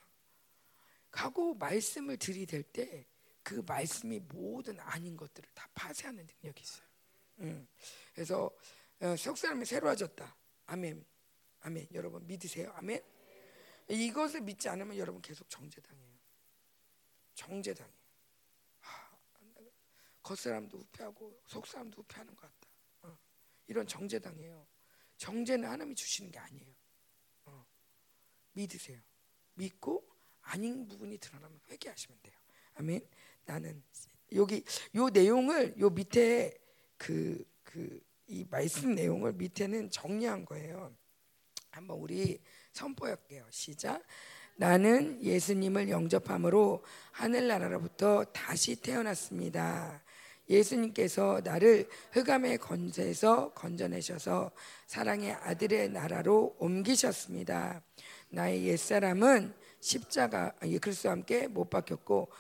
가고 1.11 1.55
말씀을 1.55 2.17
들이댈 2.17 2.63
때 2.65 3.07
그 3.45 3.63
말씀이 3.67 4.21
모든 4.21 4.81
아닌 4.81 5.17
것들을 5.19 5.49
다 5.53 5.69
파쇄하는 5.75 6.27
능력이 6.27 6.63
있어요. 6.63 6.87
음. 7.41 7.69
그래서 8.15 8.51
어, 9.01 9.15
석 9.17 9.37
사람이 9.37 9.67
새로워졌다. 9.67 10.35
아멘. 10.67 11.05
아멘. 11.61 11.89
여러분 11.93 12.27
믿으세요. 12.27 12.73
아멘. 12.77 13.03
이것을 13.89 14.41
믿지 14.41 14.67
않으면 14.71 14.97
여러분 14.97 15.21
계속 15.21 15.49
정죄당해요. 15.51 16.15
정죄당해요. 17.35 18.04
겉사람도 20.25 20.77
후패하고 20.79 21.41
속사람도 21.47 22.03
후패하는 22.03 22.35
것 22.35 22.41
같다. 22.43 22.69
어. 23.03 23.17
이런 23.69 23.87
정죄당해요. 23.87 24.67
정죄는 25.17 25.69
하나님이 25.69 25.95
주시는 25.95 26.33
게 26.33 26.41
아니에요. 26.41 26.75
어. 27.45 27.65
믿으세요. 28.55 29.01
믿고 29.55 30.05
아닌 30.43 30.89
부분이 30.89 31.19
드러나면 31.19 31.61
회개하시면 31.71 32.19
돼요. 32.23 32.37
아멘. 32.75 33.09
나는 33.45 33.85
여기 34.33 34.65
요 34.97 35.09
내용을 35.11 35.79
요 35.79 35.91
밑에 35.91 36.59
그 36.99 37.45
그 37.63 38.05
이 38.27 38.47
말씀 38.51 38.95
내용을 38.95 39.35
밑에는 39.35 39.91
정리한 39.91 40.45
거예요. 40.45 40.97
한번 41.71 41.99
우리 41.99 42.41
선포할게요. 42.73 43.47
시작. 43.51 44.03
나는 44.57 45.23
예수님을 45.23 45.91
영접함으로 45.91 46.85
하늘나라로부터 47.13 48.25
다시 48.25 48.77
태어났습니다. 48.77 50.03
예수님께서 50.49 51.41
나를 51.45 51.89
흑암의 52.13 52.59
건세에서 52.59 53.53
건져내셔서 53.53 54.51
사랑의 54.87 55.33
아들의 55.33 55.91
나라로 55.91 56.57
옮기셨습니다. 56.59 57.83
나의 58.29 58.67
옛사람은 58.67 59.55
십자가 59.81 60.53
그리스도와 60.61 61.13
함께 61.13 61.47
못 61.47 61.71
박혔고 61.71 62.31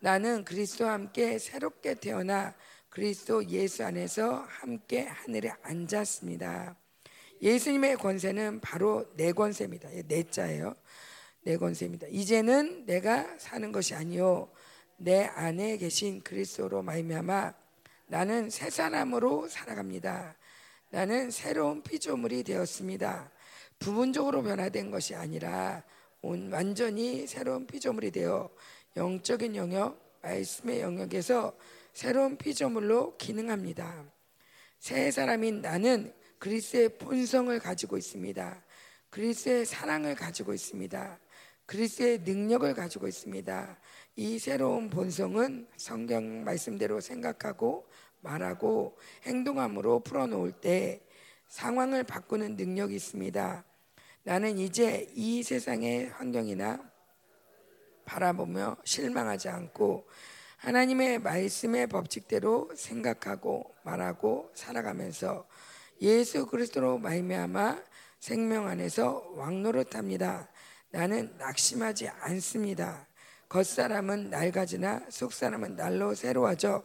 나는 0.00 0.44
그리스도와 0.44 0.92
함께 0.92 1.38
새롭게 1.38 1.94
태어나 1.94 2.54
그리스도 2.90 3.48
예수 3.48 3.84
안에서 3.84 4.44
함께 4.48 5.06
하늘에 5.06 5.52
앉았습니다. 5.62 6.76
예수님의 7.42 7.96
권세는 7.96 8.60
바로 8.60 9.04
내 9.16 9.32
권세입니다. 9.32 9.88
내 10.06 10.22
자예요. 10.22 10.74
내 11.42 11.56
권세입니다. 11.56 12.06
이제는 12.10 12.86
내가 12.86 13.26
사는 13.38 13.70
것이 13.72 13.94
아니요 13.94 14.50
내 15.04 15.24
안에 15.24 15.76
계신 15.76 16.22
그리스도로 16.22 16.82
말미암아 16.82 17.52
나는 18.06 18.48
새 18.48 18.70
사람으로 18.70 19.48
살아갑니다. 19.48 20.34
나는 20.88 21.30
새로운 21.30 21.82
피조물이 21.82 22.42
되었습니다. 22.42 23.30
부분적으로 23.78 24.42
변화된 24.42 24.90
것이 24.90 25.14
아니라 25.14 25.82
온 26.22 26.50
완전히 26.50 27.26
새로운 27.26 27.66
피조물이 27.66 28.12
되어 28.12 28.48
영적인 28.96 29.54
영역, 29.56 30.00
말씀의 30.22 30.80
영역에서 30.80 31.54
새로운 31.92 32.38
피조물로 32.38 33.18
기능합니다. 33.18 34.06
새 34.78 35.10
사람인 35.10 35.60
나는 35.60 36.14
그리스의 36.38 36.96
본성을 36.96 37.58
가지고 37.58 37.98
있습니다. 37.98 38.64
그리스의 39.10 39.66
사랑을 39.66 40.14
가지고 40.14 40.54
있습니다. 40.54 41.18
그리스의 41.66 42.20
능력을 42.20 42.72
가지고 42.74 43.08
있습니다. 43.08 43.78
이 44.16 44.38
새로운 44.38 44.90
본성은 44.90 45.66
성경 45.76 46.44
말씀대로 46.44 47.00
생각하고 47.00 47.88
말하고 48.20 48.96
행동함으로 49.24 50.00
풀어놓을 50.00 50.52
때 50.52 51.00
상황을 51.48 52.04
바꾸는 52.04 52.56
능력이 52.56 52.94
있습니다. 52.94 53.64
나는 54.22 54.58
이제 54.58 55.10
이 55.14 55.42
세상의 55.42 56.10
환경이나 56.10 56.80
바라보며 58.04 58.76
실망하지 58.84 59.48
않고 59.48 60.06
하나님의 60.58 61.18
말씀의 61.18 61.88
법칙대로 61.88 62.70
생각하고 62.76 63.74
말하고 63.82 64.50
살아가면서 64.54 65.46
예수 66.00 66.46
그리스도로 66.46 66.98
말미암아 66.98 67.82
생명 68.20 68.68
안에서 68.68 69.32
왕노릇합니다. 69.34 70.48
나는 70.90 71.36
낙심하지 71.36 72.08
않습니다. 72.08 73.08
겉사람은 73.54 74.30
낡아지나 74.30 75.06
속사람은 75.10 75.76
날로 75.76 76.12
새로워져 76.16 76.84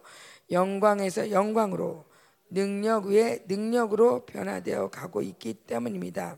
영광에서 0.51 1.31
영광으로 1.31 2.05
능력 2.51 3.05
위에 3.05 3.43
능력으로 3.47 4.27
변화되어 4.27 4.91
가고 4.91 5.23
있기 5.23 5.55
때문입니다. 5.65 6.37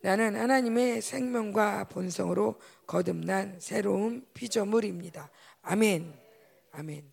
나는 0.00 0.36
하나님의 0.36 1.02
생명과 1.02 1.88
본성으로 1.88 2.58
거듭난 2.86 3.60
새로운 3.60 4.26
피조물입니다. 4.32 5.30
아멘. 5.60 6.18
아멘. 6.72 7.12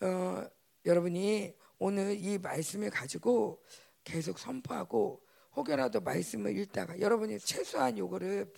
어, 0.00 0.46
여러분이 0.86 1.54
오늘 1.78 2.16
이 2.18 2.38
말씀을 2.38 2.88
가지고 2.88 3.62
계속 4.04 4.38
선포하고 4.38 5.20
혹여라도 5.54 6.00
말씀을 6.00 6.56
읽다가 6.56 6.98
여러분이 6.98 7.40
최소한 7.40 7.98
요거를 7.98 8.50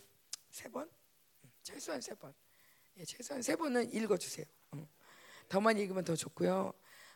세 0.49 0.69
번, 0.69 0.89
최소한 1.65 2.01
세 2.01 2.15
번, 2.15 2.33
예, 2.97 3.05
최소한 3.05 3.43
세 3.43 3.57
번은 3.57 3.93
읽어주세요. 3.93 4.47
어. 4.73 4.89
더만 5.49 5.79
읽으면 5.79 6.05
더 6.05 6.15
좋고요. 6.17 6.73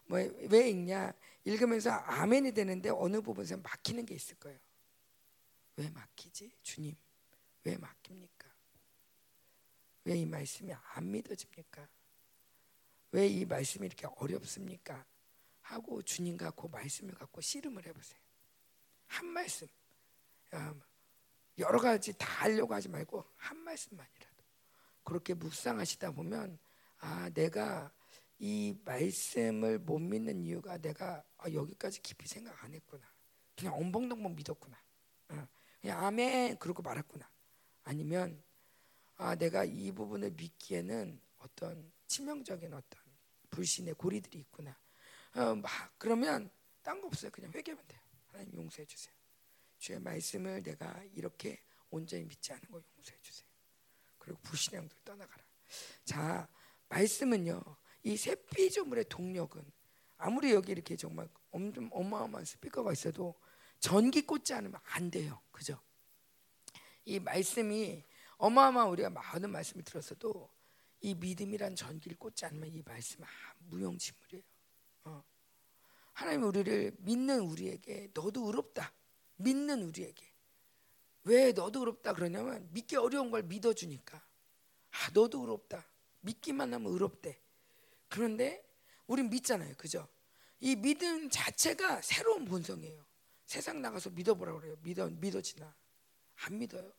뭐 0.06 0.18
왜 0.50 0.70
읽냐? 0.70 1.12
읽으면서 1.44 1.90
아멘이 1.90 2.52
되는데 2.52 2.90
어느 2.90 3.20
부분에서 3.20 3.56
막히는 3.58 4.06
게 4.06 4.14
있을 4.14 4.36
거예요. 4.36 4.58
왜 5.76 5.90
막히지? 5.90 6.50
주님, 6.62 6.96
왜 7.64 7.76
막힙니까? 7.76 8.46
왜 10.04 10.16
이 10.18 10.24
말씀이 10.26 10.72
안 10.72 11.10
믿어집니까? 11.10 11.88
왜 13.12 13.28
이 13.28 13.44
말씀이 13.44 13.86
이렇게 13.86 14.06
어렵습니까? 14.16 15.04
하고 15.62 16.00
주님과 16.02 16.52
그 16.52 16.68
말씀을 16.68 17.14
갖고 17.14 17.40
씨름을 17.40 17.84
해보세요. 17.86 18.20
한 19.08 19.26
말씀, 19.26 19.66
여러 21.58 21.78
가지 21.80 22.12
다 22.16 22.26
하려고 22.44 22.74
하지 22.74 22.88
말고 22.88 23.24
한 23.36 23.56
말씀만이라도 23.58 24.35
그렇게 25.06 25.34
묵상하시다 25.34 26.10
보면 26.10 26.58
아 26.98 27.30
내가 27.30 27.92
이 28.38 28.76
말씀을 28.84 29.78
못 29.78 29.98
믿는 30.00 30.42
이유가 30.42 30.76
내가 30.78 31.24
아, 31.38 31.50
여기까지 31.50 32.02
깊이 32.02 32.26
생각 32.28 32.62
안 32.64 32.74
했구나. 32.74 33.06
그냥 33.56 33.74
엉벙덩벙 33.74 34.34
믿었구나. 34.34 34.76
어, 35.28 35.48
그냥 35.80 36.04
아멘 36.04 36.58
그러고 36.58 36.82
말았구나. 36.82 37.30
아니면 37.84 38.42
아 39.14 39.36
내가 39.36 39.64
이 39.64 39.92
부분을 39.92 40.32
믿기에는 40.32 41.20
어떤 41.38 41.92
치명적인 42.08 42.74
어떤 42.74 43.00
불신의 43.50 43.94
고리들이 43.94 44.40
있구나. 44.40 44.76
어, 45.36 45.54
막 45.54 45.70
그러면 45.98 46.50
딴 46.82 47.00
거 47.00 47.06
없어요. 47.06 47.30
그냥 47.30 47.52
회개하면 47.52 47.86
돼요. 47.86 48.00
하나님 48.26 48.54
용서해 48.54 48.84
주세요. 48.86 49.14
주의 49.78 50.00
말씀을 50.00 50.64
내가 50.64 51.00
이렇게 51.14 51.62
온전히 51.90 52.24
믿지 52.24 52.52
않은 52.52 52.64
거 52.72 52.82
용서해 52.96 53.18
주세요. 53.22 53.45
그리고 54.26 54.40
불신앙들 54.42 54.98
떠나가라. 55.04 55.42
자, 56.04 56.48
말씀은요. 56.88 57.62
이 58.02 58.16
세피조물의 58.16 59.06
동력은 59.08 59.64
아무리 60.18 60.50
여기 60.52 60.72
이렇게 60.72 60.96
정말 60.96 61.28
어마어마한 61.52 62.44
스피커가 62.44 62.92
있어도 62.92 63.36
전기 63.78 64.22
꽂지 64.22 64.52
않으면 64.52 64.80
안 64.84 65.10
돼요. 65.12 65.40
그죠? 65.52 65.80
이 67.04 67.20
말씀이 67.20 68.02
어마어마한 68.38 68.90
우리가 68.90 69.10
많은 69.10 69.50
말씀을 69.50 69.84
들었어도 69.84 70.50
이 71.00 71.14
믿음이란 71.14 71.76
전기를 71.76 72.16
꽂지 72.16 72.46
않으면 72.46 72.68
이 72.68 72.82
말씀은 72.84 73.28
무용지물이에요. 73.58 74.42
어. 75.04 75.22
하나님 76.14 76.42
우리를 76.42 76.96
믿는 76.98 77.40
우리에게 77.40 78.08
너도 78.12 78.46
의롭다. 78.46 78.92
믿는 79.36 79.84
우리에게 79.84 80.35
왜 81.26 81.50
너도 81.50 81.80
의롭다 81.80 82.14
그러냐면 82.14 82.68
믿기 82.72 82.94
어려운 82.96 83.30
걸 83.32 83.42
믿어주니까 83.42 84.16
아 84.16 85.10
너도 85.12 85.40
의롭다. 85.40 85.84
믿기만 86.20 86.72
하면 86.72 86.92
의롭대. 86.92 87.40
그런데 88.08 88.64
우린 89.06 89.28
믿잖아요, 89.28 89.74
그죠? 89.76 90.08
이 90.60 90.74
믿음 90.76 91.28
자체가 91.28 92.00
새로운 92.02 92.44
본성이에요. 92.44 93.04
세상 93.44 93.82
나가서 93.82 94.10
믿어보라 94.10 94.52
그래요. 94.54 94.76
믿어 94.82 95.08
믿어지나 95.08 95.74
안 96.44 96.58
믿어요. 96.58 96.92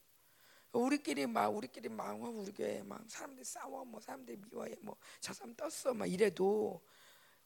우리끼리 0.73 1.25
막 1.25 1.47
우리끼리 1.47 1.88
막 1.89 2.21
어, 2.21 2.30
우리 2.30 2.51
교회 2.51 2.84
막 2.84 3.01
사람들 3.07 3.43
싸워 3.45 3.86
뭐 3.86 3.99
사람들 4.01 4.38
미워해 4.38 4.75
뭐 4.82 4.97
저 5.21 5.34
사람 5.34 5.55
떴어 5.55 5.93
막 5.93 6.05
이래도 6.05 6.82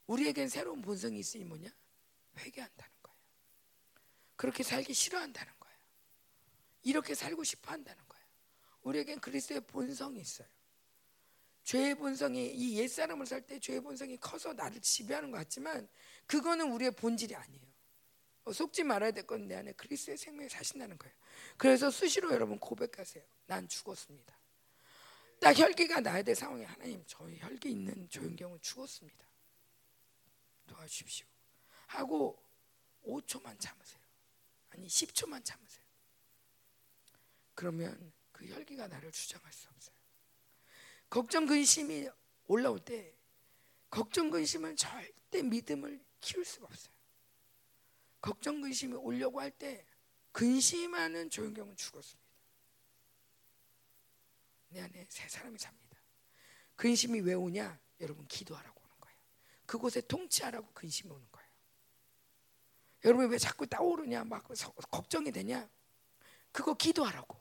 우리에겐 0.08 0.50
새로운 0.50 0.82
본성이 0.82 1.20
있으니 1.20 1.46
뭐냐 1.46 1.70
회개한다는 2.40 2.92
거예요. 3.04 3.18
그렇게 4.36 4.64
살기 4.64 4.94
싫어한다는 4.94 5.54
거예요. 5.54 5.61
이렇게 6.84 7.16
살고 7.16 7.44
싶어 7.44 7.72
한다는 7.72 8.02
거예요. 8.08 8.26
우리에겐 8.84 9.20
그리스도의 9.20 9.62
본성이 9.62 10.20
있어요. 10.22 10.48
죄의 11.64 11.96
본성이 11.96 12.48
이 12.52 12.78
옛사람을 12.80 13.26
살 13.28 13.42
때 13.46 13.60
죄의 13.60 13.82
본성이 13.82 14.18
커서 14.18 14.54
나를 14.54 14.82
지배하는 14.82 15.30
것 15.32 15.38
같지만 15.38 15.88
그거는 16.26 16.72
우리의 16.72 16.92
본질이 16.92 17.36
아니에요. 17.36 17.72
어, 18.46 18.52
속지 18.54 18.84
말아야 18.84 19.12
될 19.12 19.26
건 19.28 19.48
내 19.48 19.56
안에 19.56 19.72
그리스도의 19.74 20.18
생명이 20.18 20.50
사신다는 20.50 20.98
거예요. 20.98 21.16
그래서 21.58 21.92
수시로 21.92 22.34
여러분 22.34 22.58
고백하세요. 22.58 23.24
난 23.46 23.68
죽었습니다. 23.68 24.36
딱 25.40 25.58
혈기가 25.58 26.00
나야 26.02 26.24
될 26.24 26.36
상황에 26.36 26.66
하나님 26.66 27.04
저희 27.06 27.38
혈기 27.40 27.70
있는 27.72 28.10
조용경은 28.10 28.60
죽었습니다. 28.62 29.26
도와주십시오. 30.68 31.28
하고 31.88 32.44
5초만 33.06 33.60
참으세요. 33.60 34.02
아니 34.72 34.88
10초만 34.88 35.44
참으세요. 35.44 35.81
그러면 37.62 38.12
그 38.32 38.48
혈기가 38.48 38.88
나를 38.88 39.12
주장할 39.12 39.54
수 39.54 39.70
없어요. 39.70 39.96
걱정 41.12 41.46
근심이 41.46 42.10
올라올 42.48 42.80
때 42.80 43.16
걱정 43.92 44.32
근심은 44.32 44.76
절대 44.76 45.44
믿음을 45.44 46.04
키울 46.22 46.44
수가 46.44 46.66
없어요. 46.66 46.92
걱정 48.20 48.62
근심이 48.62 48.96
오려고 48.96 49.40
할 49.40 49.52
때 49.52 49.86
근심하는 50.32 51.30
조용경은 51.30 51.76
죽었습니다. 51.76 52.32
내 54.70 54.82
안에 54.82 55.06
새 55.08 55.30
사람이 55.30 55.60
삽니다. 55.60 56.00
근심이 56.76 57.20
왜 57.20 57.36
오냐? 57.36 57.80
여러분 58.00 58.26
기도하라고 58.28 58.82
오는 58.82 59.00
거예요. 59.02 59.18
그곳에 59.68 60.02
통치하라고 60.02 60.72
근심이 60.74 61.12
오는 61.14 61.32
거예요. 61.32 61.52
여러분 63.06 63.30
왜 63.30 63.38
자꾸 63.38 63.68
떠오르냐? 63.68 64.24
막 64.24 64.48
걱정이 64.90 65.32
되냐? 65.32 65.70
그거 66.52 66.74
기도하라고. 66.74 67.41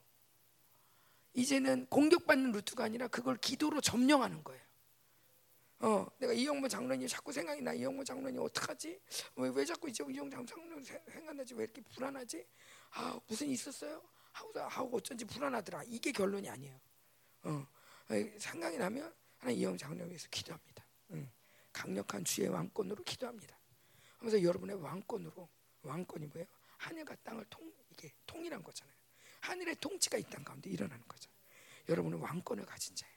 이제는 1.35 1.87
공격받는 1.87 2.53
루트가 2.53 2.85
아니라 2.85 3.09
그걸 3.09 3.37
기도로 3.37 3.81
점령하는 3.81 4.43
거예요. 4.43 4.63
어, 5.81 6.07
내가 6.19 6.33
이영모 6.33 6.69
장로님 6.69 7.09
자꾸 7.09 7.33
생각이 7.33 7.63
나. 7.63 7.73
이영모 7.73 8.05
장로님 8.05 8.41
어떡하지? 8.43 9.01
왜, 9.37 9.49
왜 9.49 9.65
자꾸 9.65 9.89
이제 9.89 10.05
이영모 10.09 10.45
장로님 10.45 10.85
생각나지? 11.09 11.55
왜 11.55 11.65
이렇게 11.65 11.81
불안하지? 11.83 12.47
아, 12.91 13.19
무슨 13.27 13.49
있었어요? 13.49 14.03
하고, 14.33 14.61
하고 14.61 14.97
어쩐지 14.99 15.25
불안하더라. 15.25 15.85
이게 15.87 16.13
결론이 16.13 16.49
아니에요. 16.49 16.79
어, 17.45 17.67
생각이 18.39 18.77
나면 18.77 19.15
하나 19.39 19.53
이영 19.53 19.77
장로님 19.79 20.09
위해서 20.11 20.29
기도합니다. 20.31 20.85
응. 21.13 21.31
강력한 21.73 22.25
주의 22.25 22.49
왕권으로 22.49 23.03
기도합니다. 23.05 23.59
하면서 24.19 24.43
여러분의 24.43 24.77
왕권으로 24.77 25.49
왕권이 25.83 26.27
뭐예요? 26.27 26.47
하늘과 26.77 27.15
땅을 27.23 27.47
통 27.49 27.73
이게 27.91 28.13
통일한 28.27 28.63
거잖아요. 28.63 29.00
하늘의 29.41 29.77
통치가 29.77 30.19
이 30.19 30.23
땅 30.25 30.45
가운데 30.45 30.71
일어나는 30.71 31.07
거죠. 31.09 31.31
여러분은 31.89 32.19
왕권을 32.19 32.65
가진 32.67 32.95
자예요. 32.95 33.15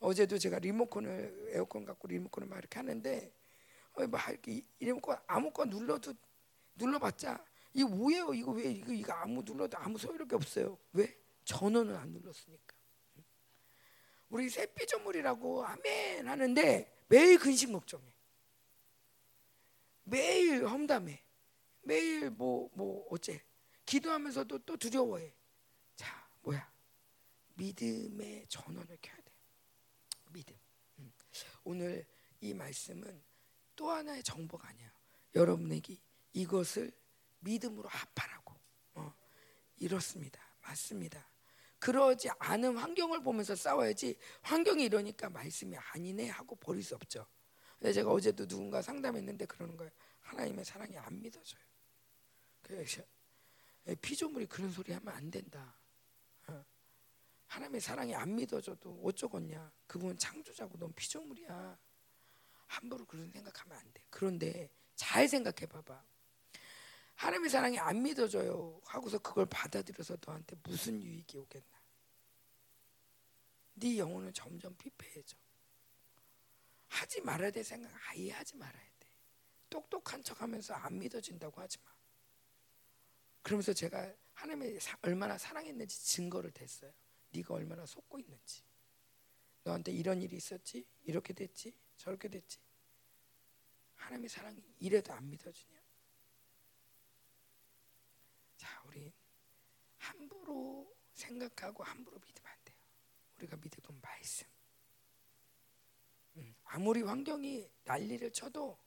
어제도 0.00 0.38
제가 0.38 0.58
리모컨을 0.58 1.50
에어컨 1.52 1.84
갖고 1.84 2.08
리모컨을 2.08 2.48
막 2.48 2.58
이렇게 2.58 2.78
하는데 2.78 3.32
어, 3.94 4.06
막 4.06 4.28
이렇게 4.30 4.62
리모컨 4.78 5.18
아무거나 5.26 5.70
눌러도 5.74 6.14
눌러봤자 6.76 7.44
이거 7.74 7.88
뭐예요? 7.88 8.32
이거 8.34 8.52
왜 8.52 8.70
이거 8.72 8.92
이거 8.92 9.12
아무 9.12 9.42
눌러도 9.44 9.76
아무 9.78 9.98
소용이 9.98 10.20
없어요. 10.32 10.78
왜? 10.92 11.16
전원을 11.44 11.94
안 11.96 12.10
눌렀으니까. 12.10 12.76
우리 14.28 14.48
새삐조물이라고 14.48 15.64
아멘 15.66 16.28
하는데 16.28 17.04
매일 17.08 17.38
근심 17.38 17.72
걱정해. 17.72 18.04
매일 20.04 20.66
험담해. 20.66 21.22
매일 21.82 22.30
뭐뭐 22.30 22.70
뭐 22.74 23.06
어째 23.10 23.42
기도하면서도 23.90 24.60
또 24.60 24.76
두려워해. 24.76 25.34
자, 25.96 26.24
뭐야? 26.42 26.72
믿음의 27.54 28.46
전원을 28.46 28.98
켜야 29.02 29.16
돼. 29.16 29.32
믿음. 30.30 30.56
음. 31.00 31.12
오늘 31.64 32.06
이 32.40 32.54
말씀은 32.54 33.20
또 33.74 33.90
하나의 33.90 34.22
정보가 34.22 34.68
아니야. 34.68 34.92
여러분에게 35.34 35.98
이것을 36.34 36.92
믿음으로 37.40 37.88
합하라고. 37.88 38.54
어, 38.94 39.12
이렇습니다. 39.78 40.40
맞습니다. 40.60 41.28
그러지 41.80 42.28
않은 42.38 42.76
환경을 42.76 43.24
보면서 43.24 43.56
싸워야지 43.56 44.16
환경이 44.42 44.84
이러니까 44.84 45.30
말씀이 45.30 45.76
아니네 45.76 46.28
하고 46.28 46.54
버릴 46.54 46.84
수 46.84 46.94
없죠. 46.94 47.26
근데 47.76 47.92
제가 47.92 48.12
어제도 48.12 48.46
누군가 48.46 48.82
상담했는데 48.82 49.46
그러는 49.46 49.76
거예요. 49.76 49.90
하나님의 50.20 50.64
사랑이 50.64 50.96
안 50.96 51.20
믿어져요. 51.20 51.62
그래서 52.62 53.02
피조물이 54.00 54.46
그런 54.46 54.70
소리 54.70 54.92
하면 54.92 55.14
안 55.14 55.30
된다. 55.30 55.74
어. 56.46 56.64
하나님의 57.46 57.80
사랑이 57.80 58.14
안 58.14 58.36
믿어져도 58.36 59.00
어쩌겠냐. 59.04 59.72
그분 59.86 60.16
창조자고 60.16 60.78
넌 60.78 60.92
피조물이야. 60.94 61.78
함부로 62.66 63.04
그런 63.04 63.30
생각하면 63.30 63.76
안 63.76 63.92
돼. 63.92 64.04
그런데 64.10 64.70
잘 64.94 65.26
생각해 65.28 65.66
봐봐. 65.66 66.04
하나님의 67.16 67.50
사랑이 67.50 67.78
안 67.78 68.02
믿어져요. 68.02 68.80
하고서 68.84 69.18
그걸 69.18 69.46
받아들여서 69.46 70.16
너한테 70.24 70.56
무슨 70.62 71.02
유익이 71.02 71.36
오겠나? 71.36 71.80
네 73.74 73.98
영혼은 73.98 74.32
점점 74.32 74.76
피폐해져. 74.76 75.36
하지 76.88 77.20
말아야 77.20 77.50
될 77.50 77.64
생각 77.64 77.90
아예 78.08 78.30
하지 78.30 78.56
말아야 78.56 78.90
돼. 78.98 79.08
똑똑한 79.68 80.22
척하면서 80.22 80.74
안 80.74 80.98
믿어진다고 80.98 81.60
하지 81.60 81.78
마. 81.84 81.99
그러면서 83.42 83.72
제가 83.72 84.14
하나님의 84.34 84.78
얼마나 85.02 85.36
사랑했는지 85.38 86.04
증거를 86.04 86.50
댔어요. 86.52 86.92
네가 87.32 87.54
얼마나 87.54 87.86
속고 87.86 88.18
있는지. 88.18 88.62
너한테 89.64 89.92
이런 89.92 90.22
일이 90.22 90.36
있었지, 90.36 90.86
이렇게 91.04 91.32
됐지, 91.32 91.74
저렇게 91.96 92.28
됐지. 92.28 92.58
하나님의 93.96 94.28
사랑이 94.28 94.62
이래도 94.78 95.12
안 95.12 95.28
믿어주냐? 95.28 95.80
자, 98.56 98.82
우리 98.86 99.12
함부로 99.98 100.96
생각하고 101.12 101.84
함부로 101.84 102.18
믿으면 102.18 102.50
안 102.50 102.58
돼요. 102.64 102.76
우리가 103.36 103.56
건 103.82 104.00
말씀. 104.00 104.46
음, 106.36 106.54
아무리 106.64 107.02
환경이 107.02 107.70
난리를 107.84 108.32
쳐도 108.32 108.78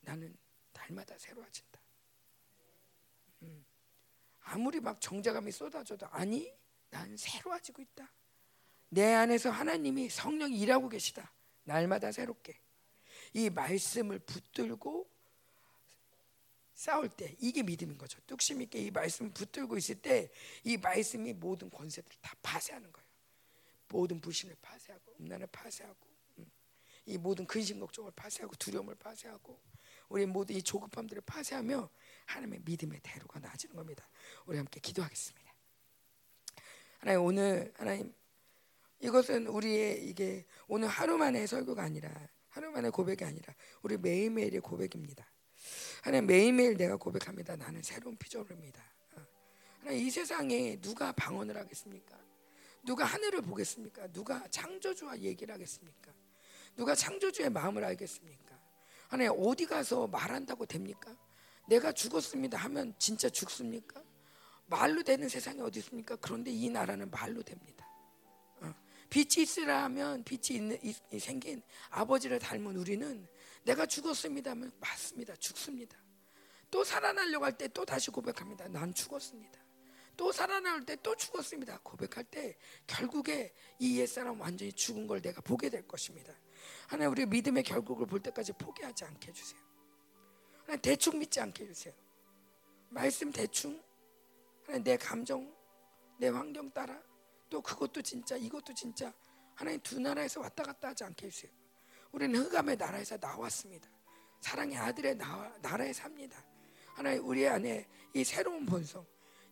나는 0.00 0.36
날마다 0.72 1.16
새로워진다. 1.18 1.77
음, 4.48 4.54
아무리 4.54 4.80
막 4.80 5.00
정자감이 5.00 5.50
쏟아져도 5.52 6.06
아니 6.08 6.52
난 6.90 7.16
새로워지고 7.16 7.82
있다. 7.82 8.10
내 8.90 9.12
안에서 9.14 9.50
하나님이 9.50 10.08
성령이 10.08 10.58
일하고 10.58 10.88
계시다. 10.88 11.32
날마다 11.64 12.10
새롭게. 12.12 12.58
이 13.34 13.50
말씀을 13.50 14.18
붙들고 14.20 15.06
싸울 16.74 17.08
때 17.08 17.36
이게 17.40 17.62
믿음인 17.62 17.98
거죠. 17.98 18.20
뚝심 18.26 18.62
있게 18.62 18.80
이 18.80 18.90
말씀을 18.90 19.32
붙들고 19.32 19.76
있을 19.76 19.96
때 20.00 20.30
이 20.64 20.76
말씀이 20.76 21.32
모든 21.34 21.68
권세들을 21.70 22.16
다 22.22 22.34
파쇄하는 22.42 22.90
거예요. 22.90 23.06
모든 23.88 24.20
불신을 24.20 24.56
파쇄하고 24.62 25.16
음란을 25.20 25.46
파쇄하고 25.48 26.06
음. 26.38 26.50
이 27.06 27.18
모든 27.18 27.46
근심 27.46 27.80
걱정을 27.80 28.12
파쇄하고 28.12 28.54
두려움을 28.56 28.94
파쇄하고 28.94 29.60
우리 30.08 30.24
모든 30.24 30.56
이 30.56 30.62
조급함들을 30.62 31.22
파쇄하며 31.22 31.90
하나님의 32.28 32.60
믿음의 32.64 33.00
대로가 33.02 33.40
나아지는 33.40 33.74
겁니다. 33.74 34.08
우리 34.46 34.58
함께 34.58 34.80
기도하겠습니다. 34.80 35.54
하나님 36.98 37.22
오늘 37.22 37.72
하나님 37.76 38.14
이것은 39.00 39.46
우리의 39.46 40.08
이게 40.08 40.44
오늘 40.66 40.88
하루만의 40.88 41.46
설교가 41.46 41.82
아니라 41.82 42.10
하루만의 42.50 42.90
고백이 42.90 43.24
아니라 43.24 43.54
우리 43.82 43.96
매일매일의 43.96 44.60
고백입니다. 44.60 45.30
하나님 46.02 46.26
매일매일 46.26 46.76
내가 46.76 46.96
고백합니다. 46.96 47.56
나는 47.56 47.82
새로운 47.82 48.16
피조물입니다. 48.16 48.82
하나님 49.80 50.06
이 50.06 50.10
세상에 50.10 50.76
누가 50.80 51.12
방언을 51.12 51.56
하겠습니까? 51.56 52.18
누가 52.84 53.04
하늘을 53.04 53.42
보겠습니까? 53.42 54.08
누가 54.08 54.46
창조주와 54.48 55.20
얘기를 55.20 55.54
하겠습니까? 55.54 56.12
누가 56.76 56.94
창조주의 56.94 57.48
마음을 57.50 57.84
알겠습니까? 57.84 58.58
하나님 59.08 59.32
어디 59.38 59.66
가서 59.66 60.06
말한다고 60.08 60.66
됩니까? 60.66 61.16
내가 61.68 61.92
죽었습니다 61.92 62.56
하면 62.58 62.94
진짜 62.98 63.28
죽습니까? 63.28 64.02
말로 64.66 65.02
되는 65.02 65.28
세상이 65.28 65.60
어디 65.60 65.78
있습니까? 65.80 66.16
그런데 66.16 66.50
이 66.50 66.68
나라는 66.68 67.10
말로 67.10 67.42
됩니다. 67.42 67.86
어. 68.60 68.74
빛이 69.08 69.42
있으라 69.42 69.84
하면 69.84 70.22
빛이 70.24 70.58
있는, 70.58 70.78
생긴 71.18 71.62
아버지를 71.90 72.38
닮은 72.38 72.76
우리는 72.76 73.26
내가 73.64 73.86
죽었습니다 73.86 74.50
하면 74.52 74.72
맞습니다. 74.80 75.36
죽습니다. 75.36 75.96
또 76.70 76.84
살아나려고 76.84 77.44
할 77.46 77.56
때 77.56 77.68
또 77.68 77.84
다시 77.84 78.10
고백합니다. 78.10 78.68
난 78.68 78.92
죽었습니다. 78.92 79.58
또 80.16 80.32
살아날 80.32 80.84
때 80.84 80.96
또 80.96 81.14
죽었습니다. 81.16 81.78
고백할 81.82 82.24
때 82.24 82.56
결국에 82.86 83.54
이 83.78 83.98
옛사람 84.00 84.40
완전히 84.40 84.72
죽은 84.72 85.06
걸 85.06 85.22
내가 85.22 85.40
보게 85.40 85.70
될 85.70 85.86
것입니다. 85.86 86.32
하나님 86.88 87.12
우리 87.12 87.24
믿음의 87.24 87.62
결국을 87.62 88.06
볼 88.06 88.20
때까지 88.20 88.52
포기하지 88.54 89.04
않게 89.04 89.28
해주세요. 89.28 89.60
대충 90.76 91.18
믿지 91.18 91.40
않게 91.40 91.64
해주세요. 91.64 91.94
말씀 92.90 93.32
대충 93.32 93.82
하나님 94.64 94.84
내 94.84 94.96
감정 94.96 95.54
내 96.18 96.28
환경 96.28 96.70
따라 96.70 97.00
또 97.48 97.60
그것도 97.60 98.02
진짜 98.02 98.36
이것도 98.36 98.74
진짜 98.74 99.12
하나님 99.54 99.80
두 99.80 99.98
나라에서 99.98 100.40
왔다 100.40 100.62
갔다 100.62 100.88
하지 100.88 101.04
않게 101.04 101.26
해주세요. 101.26 101.50
우리는 102.12 102.40
흑암의 102.40 102.76
나라에서 102.76 103.16
나왔습니다. 103.18 103.88
사랑의 104.40 104.76
아들의 104.76 105.16
나, 105.16 105.52
나라에 105.60 105.92
삽니다. 105.92 106.44
하나님 106.94 107.26
우리 107.26 107.46
안에 107.46 107.86
이 108.14 108.24
새로운 108.24 108.66
본성, 108.66 109.04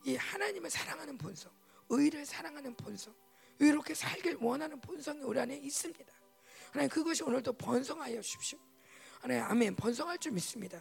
이 0.04 0.16
하나님을 0.16 0.70
사랑하는 0.70 1.18
본성, 1.18 1.52
의를 1.88 2.24
사랑하는 2.24 2.74
본성, 2.76 3.14
이렇게 3.58 3.94
살길 3.94 4.38
원하는 4.40 4.80
본성이 4.80 5.22
우리 5.22 5.40
안에 5.40 5.56
있습니다. 5.56 6.12
하나님 6.72 6.90
그것이 6.90 7.22
오늘도 7.22 7.54
번성하여 7.54 8.20
주십시오. 8.20 8.58
하나님 9.20 9.44
아멘 9.44 9.76
번성할 9.76 10.18
줄 10.18 10.32
믿습니다. 10.32 10.80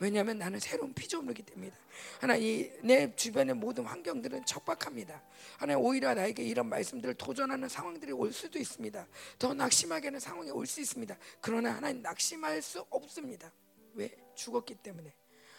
왜냐하면 0.00 0.38
나는 0.38 0.60
새로운 0.60 0.94
피조물이기 0.94 1.42
때문이다. 1.42 1.76
하나님 2.20 2.70
내 2.82 3.14
주변의 3.14 3.54
모든 3.56 3.84
환경들은 3.84 4.44
척박합니다. 4.44 5.22
하나님 5.58 5.84
오히려 5.84 6.14
나에게 6.14 6.42
이런 6.44 6.68
말씀들을 6.68 7.14
도전하는 7.14 7.68
상황들이 7.68 8.12
올 8.12 8.32
수도 8.32 8.58
있습니다. 8.58 9.06
더 9.38 9.54
낙심하게 9.54 10.08
하는 10.08 10.20
상황이 10.20 10.50
올 10.50 10.66
수 10.66 10.80
있습니다. 10.80 11.16
그러나 11.40 11.74
하나님 11.74 12.02
낙심할 12.02 12.62
수 12.62 12.84
없습니다. 12.90 13.50
왜? 13.94 14.14
죽었기 14.34 14.76
때문에. 14.76 15.12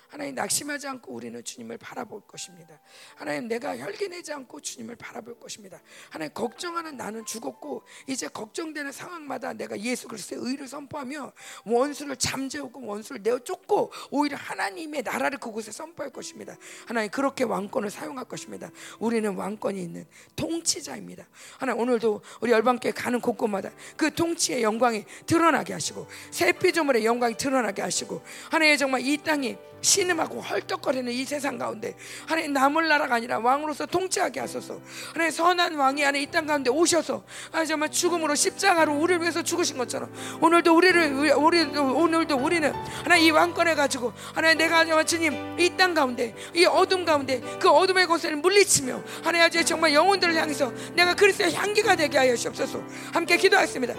하나님 0.09 0.33
낙심하지 0.33 0.87
않고 0.87 1.13
우리는 1.13 1.43
주님을 1.43 1.77
바라볼 1.77 2.21
것입니다. 2.21 2.79
하나님 3.15 3.47
내가 3.47 3.77
혈기내지 3.77 4.33
않고 4.33 4.59
주님을 4.59 4.95
바라볼 4.95 5.39
것입니다. 5.39 5.79
하나님 6.09 6.33
걱정하는 6.33 6.97
나는 6.97 7.23
죽었고 7.25 7.83
이제 8.07 8.27
걱정되는 8.27 8.91
상황마다 8.91 9.53
내가 9.53 9.79
예수 9.79 10.07
그리스도의 10.07 10.41
의를 10.43 10.67
선포하며 10.67 11.31
원수를 11.65 12.15
잠재우고 12.15 12.85
원수를 12.85 13.21
내어 13.21 13.37
쫓고 13.39 13.91
오히려 14.09 14.35
하나님의 14.35 15.03
나라를 15.03 15.37
그곳에 15.37 15.71
선포할 15.71 16.11
것입니다. 16.11 16.57
하나님 16.87 17.11
그렇게 17.11 17.43
왕권을 17.43 17.91
사용할 17.91 18.25
것입니다. 18.25 18.71
우리는 18.97 19.35
왕권이 19.35 19.79
있는 19.79 20.07
통치자입니다. 20.35 21.27
하나님 21.59 21.81
오늘도 21.81 22.21
우리 22.41 22.51
열방교회 22.51 22.93
가는 22.93 23.21
곳곳마다 23.21 23.69
그 23.95 24.11
통치의 24.11 24.63
영광이 24.63 25.05
드러나게 25.27 25.73
하시고 25.73 26.07
새 26.31 26.51
피조물의 26.51 27.05
영광이 27.05 27.37
드러나게 27.37 27.83
하시고 27.83 28.23
하나님 28.49 28.75
정말 28.75 29.01
이 29.01 29.15
땅이 29.17 29.69
신음하고 29.99 30.41
헐떡거리는 30.41 31.11
이 31.11 31.25
세상 31.25 31.57
가운데 31.57 31.93
하나님 32.25 32.53
남을 32.53 32.87
나라가 32.87 33.15
아니라 33.15 33.39
왕으로서 33.39 33.85
통치하게 33.85 34.39
하소서 34.39 34.79
하나님 35.13 35.31
선한 35.31 35.75
왕이 35.75 36.05
안에 36.05 36.21
이 36.21 36.29
땅 36.29 36.45
가운데 36.45 36.69
오셔서 36.69 37.23
아 37.51 37.65
정말 37.65 37.89
죽음으로 37.91 38.35
십자가로 38.35 38.93
우리를 38.93 39.19
위해서 39.21 39.41
죽으신 39.41 39.77
것처럼 39.77 40.13
오늘도 40.41 40.75
우리를 40.75 41.33
우리 41.35 41.61
오늘도 41.63 42.35
우리는 42.37 42.71
하나님 43.03 43.25
이 43.25 43.31
왕권을 43.31 43.75
가지고 43.75 44.13
하나님 44.35 44.59
내가 44.59 44.85
정말 44.85 45.05
주님 45.05 45.59
이 45.59 45.69
땅 45.75 45.93
가운데 45.93 46.35
이 46.53 46.65
어둠 46.65 47.03
가운데 47.05 47.41
그 47.59 47.69
어둠의 47.69 48.05
것을 48.07 48.35
물리치며 48.35 49.01
하나님 49.23 49.45
아주 49.47 49.63
정말 49.65 49.93
영혼들을 49.93 50.35
향해서 50.35 50.71
내가 50.93 51.13
그리스도의 51.15 51.53
향기가 51.53 51.95
되게 51.95 52.17
하여 52.17 52.35
주옵소서 52.35 52.81
함께 53.13 53.37
기도하겠습니다. 53.37 53.93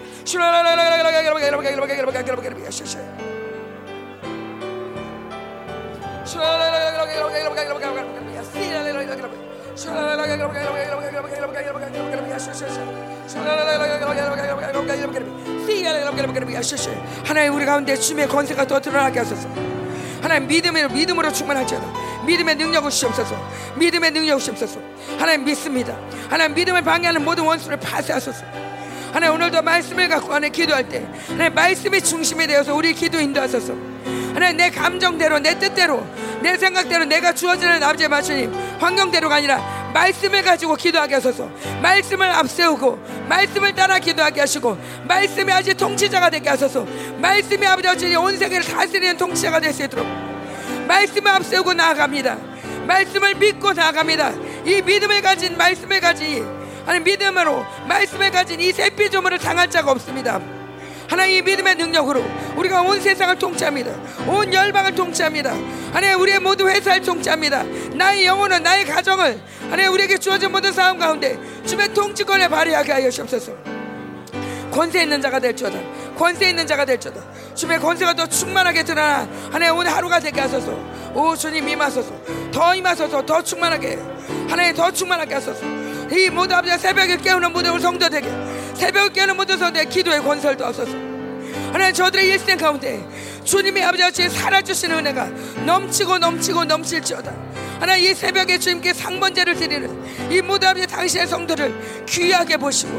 하나님 17.25 17.55
우리 17.55 17.65
가운데 17.65 17.95
주님의 17.95 18.27
권세가 18.29 18.65
더 18.65 18.79
드러나게 18.79 19.19
하소서. 19.19 19.49
하나님 20.21 20.47
믿음으로 20.47 20.89
믿음으로 20.89 21.31
충만할지어다. 21.33 22.25
믿음의 22.25 22.55
능력을 22.55 22.89
주옵소서. 22.89 23.35
믿음의 23.75 24.11
능력을 24.11 24.41
주옵소서. 24.41 24.79
하나님 25.17 25.45
믿습니다. 25.45 25.97
하나님 26.29 26.55
믿음을 26.55 26.81
방해하는 26.81 27.25
모든 27.25 27.43
원수를 27.43 27.77
파쇄하소서. 27.77 28.45
하나님 29.11 29.35
오늘도 29.35 29.61
말씀을 29.61 30.07
갖고 30.07 30.29
하나님 30.33 30.53
기도할 30.53 30.87
때 30.87 31.05
하나님 31.27 31.53
말씀의 31.53 32.01
중심이 32.01 32.47
되어서 32.47 32.73
우리 32.73 32.93
기도 32.93 33.19
인도하소서 33.19 33.73
하나님 34.33 34.57
내 34.57 34.69
감정대로 34.69 35.39
내 35.39 35.57
뜻대로 35.57 36.05
내 36.41 36.57
생각대로 36.57 37.05
내가 37.05 37.33
주어지는 37.33 37.83
아버지의 37.83 38.09
맞추님 38.09 38.53
환경대로가 38.79 39.35
아니라 39.35 39.91
말씀을 39.93 40.41
가지고 40.41 40.75
기도하게 40.75 41.15
하소서. 41.15 41.49
말씀을 41.81 42.31
앞세우고 42.31 43.27
말씀을 43.27 43.75
따라 43.75 43.99
기도하게 43.99 44.41
하시고 44.41 44.77
말씀이 45.07 45.51
아직 45.51 45.75
통치자가 45.75 46.29
되게 46.29 46.49
하소서. 46.49 46.85
말씀이 47.17 47.65
아버지 47.65 48.15
온 48.15 48.37
세계를 48.37 48.65
다스리는 48.65 49.17
통치자가 49.17 49.59
될 49.59 49.73
수 49.73 49.83
있도록. 49.83 50.05
말씀을 50.87 51.31
앞세우고 51.31 51.73
나아갑니다. 51.73 52.37
말씀을 52.87 53.35
믿고 53.35 53.73
나아갑니다. 53.73 54.31
이 54.65 54.81
믿음을 54.81 55.21
가진 55.21 55.57
말씀을 55.57 55.99
가진 55.99 56.61
아니 56.85 56.99
믿음으로 56.99 57.65
말씀을 57.87 58.31
가진 58.31 58.59
이 58.59 58.71
세피조물을 58.71 59.37
당할 59.39 59.69
자가 59.69 59.91
없습니다 59.91 60.39
하나님 61.11 61.43
믿음의 61.43 61.75
능력으로 61.75 62.23
우리가 62.55 62.83
온 62.83 63.01
세상을 63.01 63.37
통치합니다. 63.37 63.91
온 64.29 64.53
열방을 64.53 64.95
통치합니다. 64.95 65.53
하나님 65.91 66.21
우리의 66.21 66.39
모든 66.39 66.69
회사를 66.69 67.01
통치합니다. 67.01 67.65
나의 67.95 68.25
영혼은 68.25 68.63
나의 68.63 68.85
가정을 68.85 69.37
하나님 69.69 69.91
우리에게 69.91 70.17
주어진 70.17 70.53
모든 70.53 70.71
상황 70.71 70.97
가운데 70.97 71.37
주의 71.65 71.93
통치권을 71.93 72.47
발휘하게 72.47 72.93
하여 72.93 73.09
주옵소서. 73.09 73.51
권세 74.71 75.03
있는 75.03 75.21
자가 75.21 75.37
될지어다. 75.39 75.77
권세 76.17 76.47
있는 76.47 76.65
자가 76.65 76.85
될지어다. 76.85 77.21
주의 77.55 77.77
권세가 77.77 78.13
더 78.13 78.25
충만하게 78.25 78.83
드러나 78.83 79.27
하나님 79.51 79.75
오늘 79.75 79.91
하루가 79.91 80.17
되게 80.21 80.39
하소서. 80.39 80.71
오 81.13 81.35
주님 81.35 81.67
임하소서. 81.67 82.09
더 82.53 82.73
임하소서. 82.73 83.25
더 83.25 83.41
충만하게. 83.43 83.99
하나님 84.47 84.73
더 84.73 84.89
충만하게 84.89 85.33
하소서. 85.33 85.65
이 86.09 86.29
모든 86.29 86.55
아버지 86.55 86.77
새벽에 86.77 87.17
깨우는 87.17 87.51
모든 87.51 87.77
성도되게 87.77 88.29
새벽에 88.81 89.13
깨우는 89.13 89.37
모든 89.37 89.59
성도의 89.59 89.87
기도의 89.89 90.23
권세를 90.23 90.57
더하소서. 90.57 90.91
하나님 91.71 91.93
저들의 91.93 92.29
일생 92.29 92.57
가운데 92.57 92.99
주님의 93.43 93.83
아버지 93.83 94.27
살아주시는 94.27 94.97
은혜가 94.97 95.25
넘치고 95.67 96.17
넘치고 96.17 96.65
넘칠지어다. 96.65 97.31
하나님 97.79 98.09
이 98.09 98.15
새벽에 98.15 98.57
주님께 98.57 98.95
상번제를 98.95 99.53
드리는 99.53 100.31
이 100.31 100.41
모든 100.41 100.69
아버지 100.69 100.87
당신의 100.87 101.27
성도를 101.27 102.05
귀하게 102.07 102.57
보시고 102.57 102.91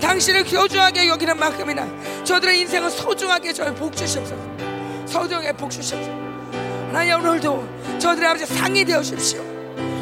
당신을 0.00 0.42
교주하게 0.42 1.06
여기는 1.06 1.38
만큼이나 1.38 1.86
저들의 2.24 2.58
인생을 2.58 2.90
소중하게 2.90 3.52
저희 3.52 3.72
복 3.76 3.96
주시옵소서. 3.96 4.42
소중하게 5.06 5.52
복 5.52 5.70
주시옵소서. 5.70 6.10
하나님 6.88 7.14
오늘도 7.14 7.98
저들의 8.00 8.28
아버지 8.28 8.44
상이 8.44 8.84
되어 8.84 9.00
주십시오. 9.00 9.40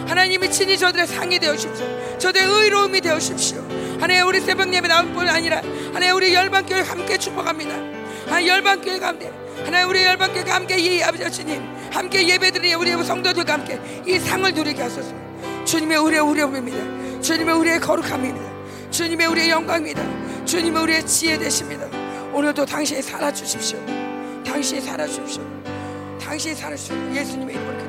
하나님이 0.09 0.51
친히 0.51 0.79
저들의 0.79 1.07
상이 1.07 1.39
되어 1.39 1.55
주십시오. 1.55 1.87
저들의 2.19 2.49
의로움이 2.49 3.03
되어 3.03 3.19
주십시오. 3.19 3.86
하나님 4.01 4.27
우리 4.27 4.41
새벽 4.41 4.73
예배 4.73 4.89
나올 4.89 5.07
뿐 5.13 5.29
아니라 5.29 5.63
하나님 5.93 6.17
우리 6.17 6.35
열방교회 6.35 6.81
함께 6.83 7.17
축복합니다. 7.19 7.75
하나님 8.27 8.49
열방교회 8.49 8.99
가운데 8.99 9.31
하나님 9.65 9.89
우리 9.89 10.03
열방교회가 10.05 10.55
함께 10.55 10.79
이 10.79 11.03
아버지 11.03 11.31
주님 11.31 11.63
함께 11.91 12.29
예배드리 12.29 12.75
우리 12.75 12.93
성도들과 12.93 13.55
함께 13.55 13.81
이 14.07 14.19
상을 14.19 14.53
누리게 14.53 14.83
하소서. 14.83 15.15
주님의 15.65 15.99
우리의 15.99 16.21
우려입니다. 16.21 17.21
주님의 17.21 17.55
우리의 17.57 17.81
거룩함입니다. 17.81 18.91
주님의 18.91 19.27
우리의 19.27 19.51
영광입니다. 19.51 20.45
주님의 20.45 20.83
우리의 20.83 21.07
지혜 21.07 21.39
되십니다. 21.39 21.87
오늘도 22.33 22.67
당신이 22.67 23.03
살아 23.03 23.33
주십시오. 23.33 23.79
당신이 24.45 24.81
살아 24.81 25.07
주십시오. 25.07 25.43
당신이 26.21 26.55
살아 26.55 26.77
주십시오. 26.77 27.15
예수님의 27.15 27.57
기다. 27.57 27.86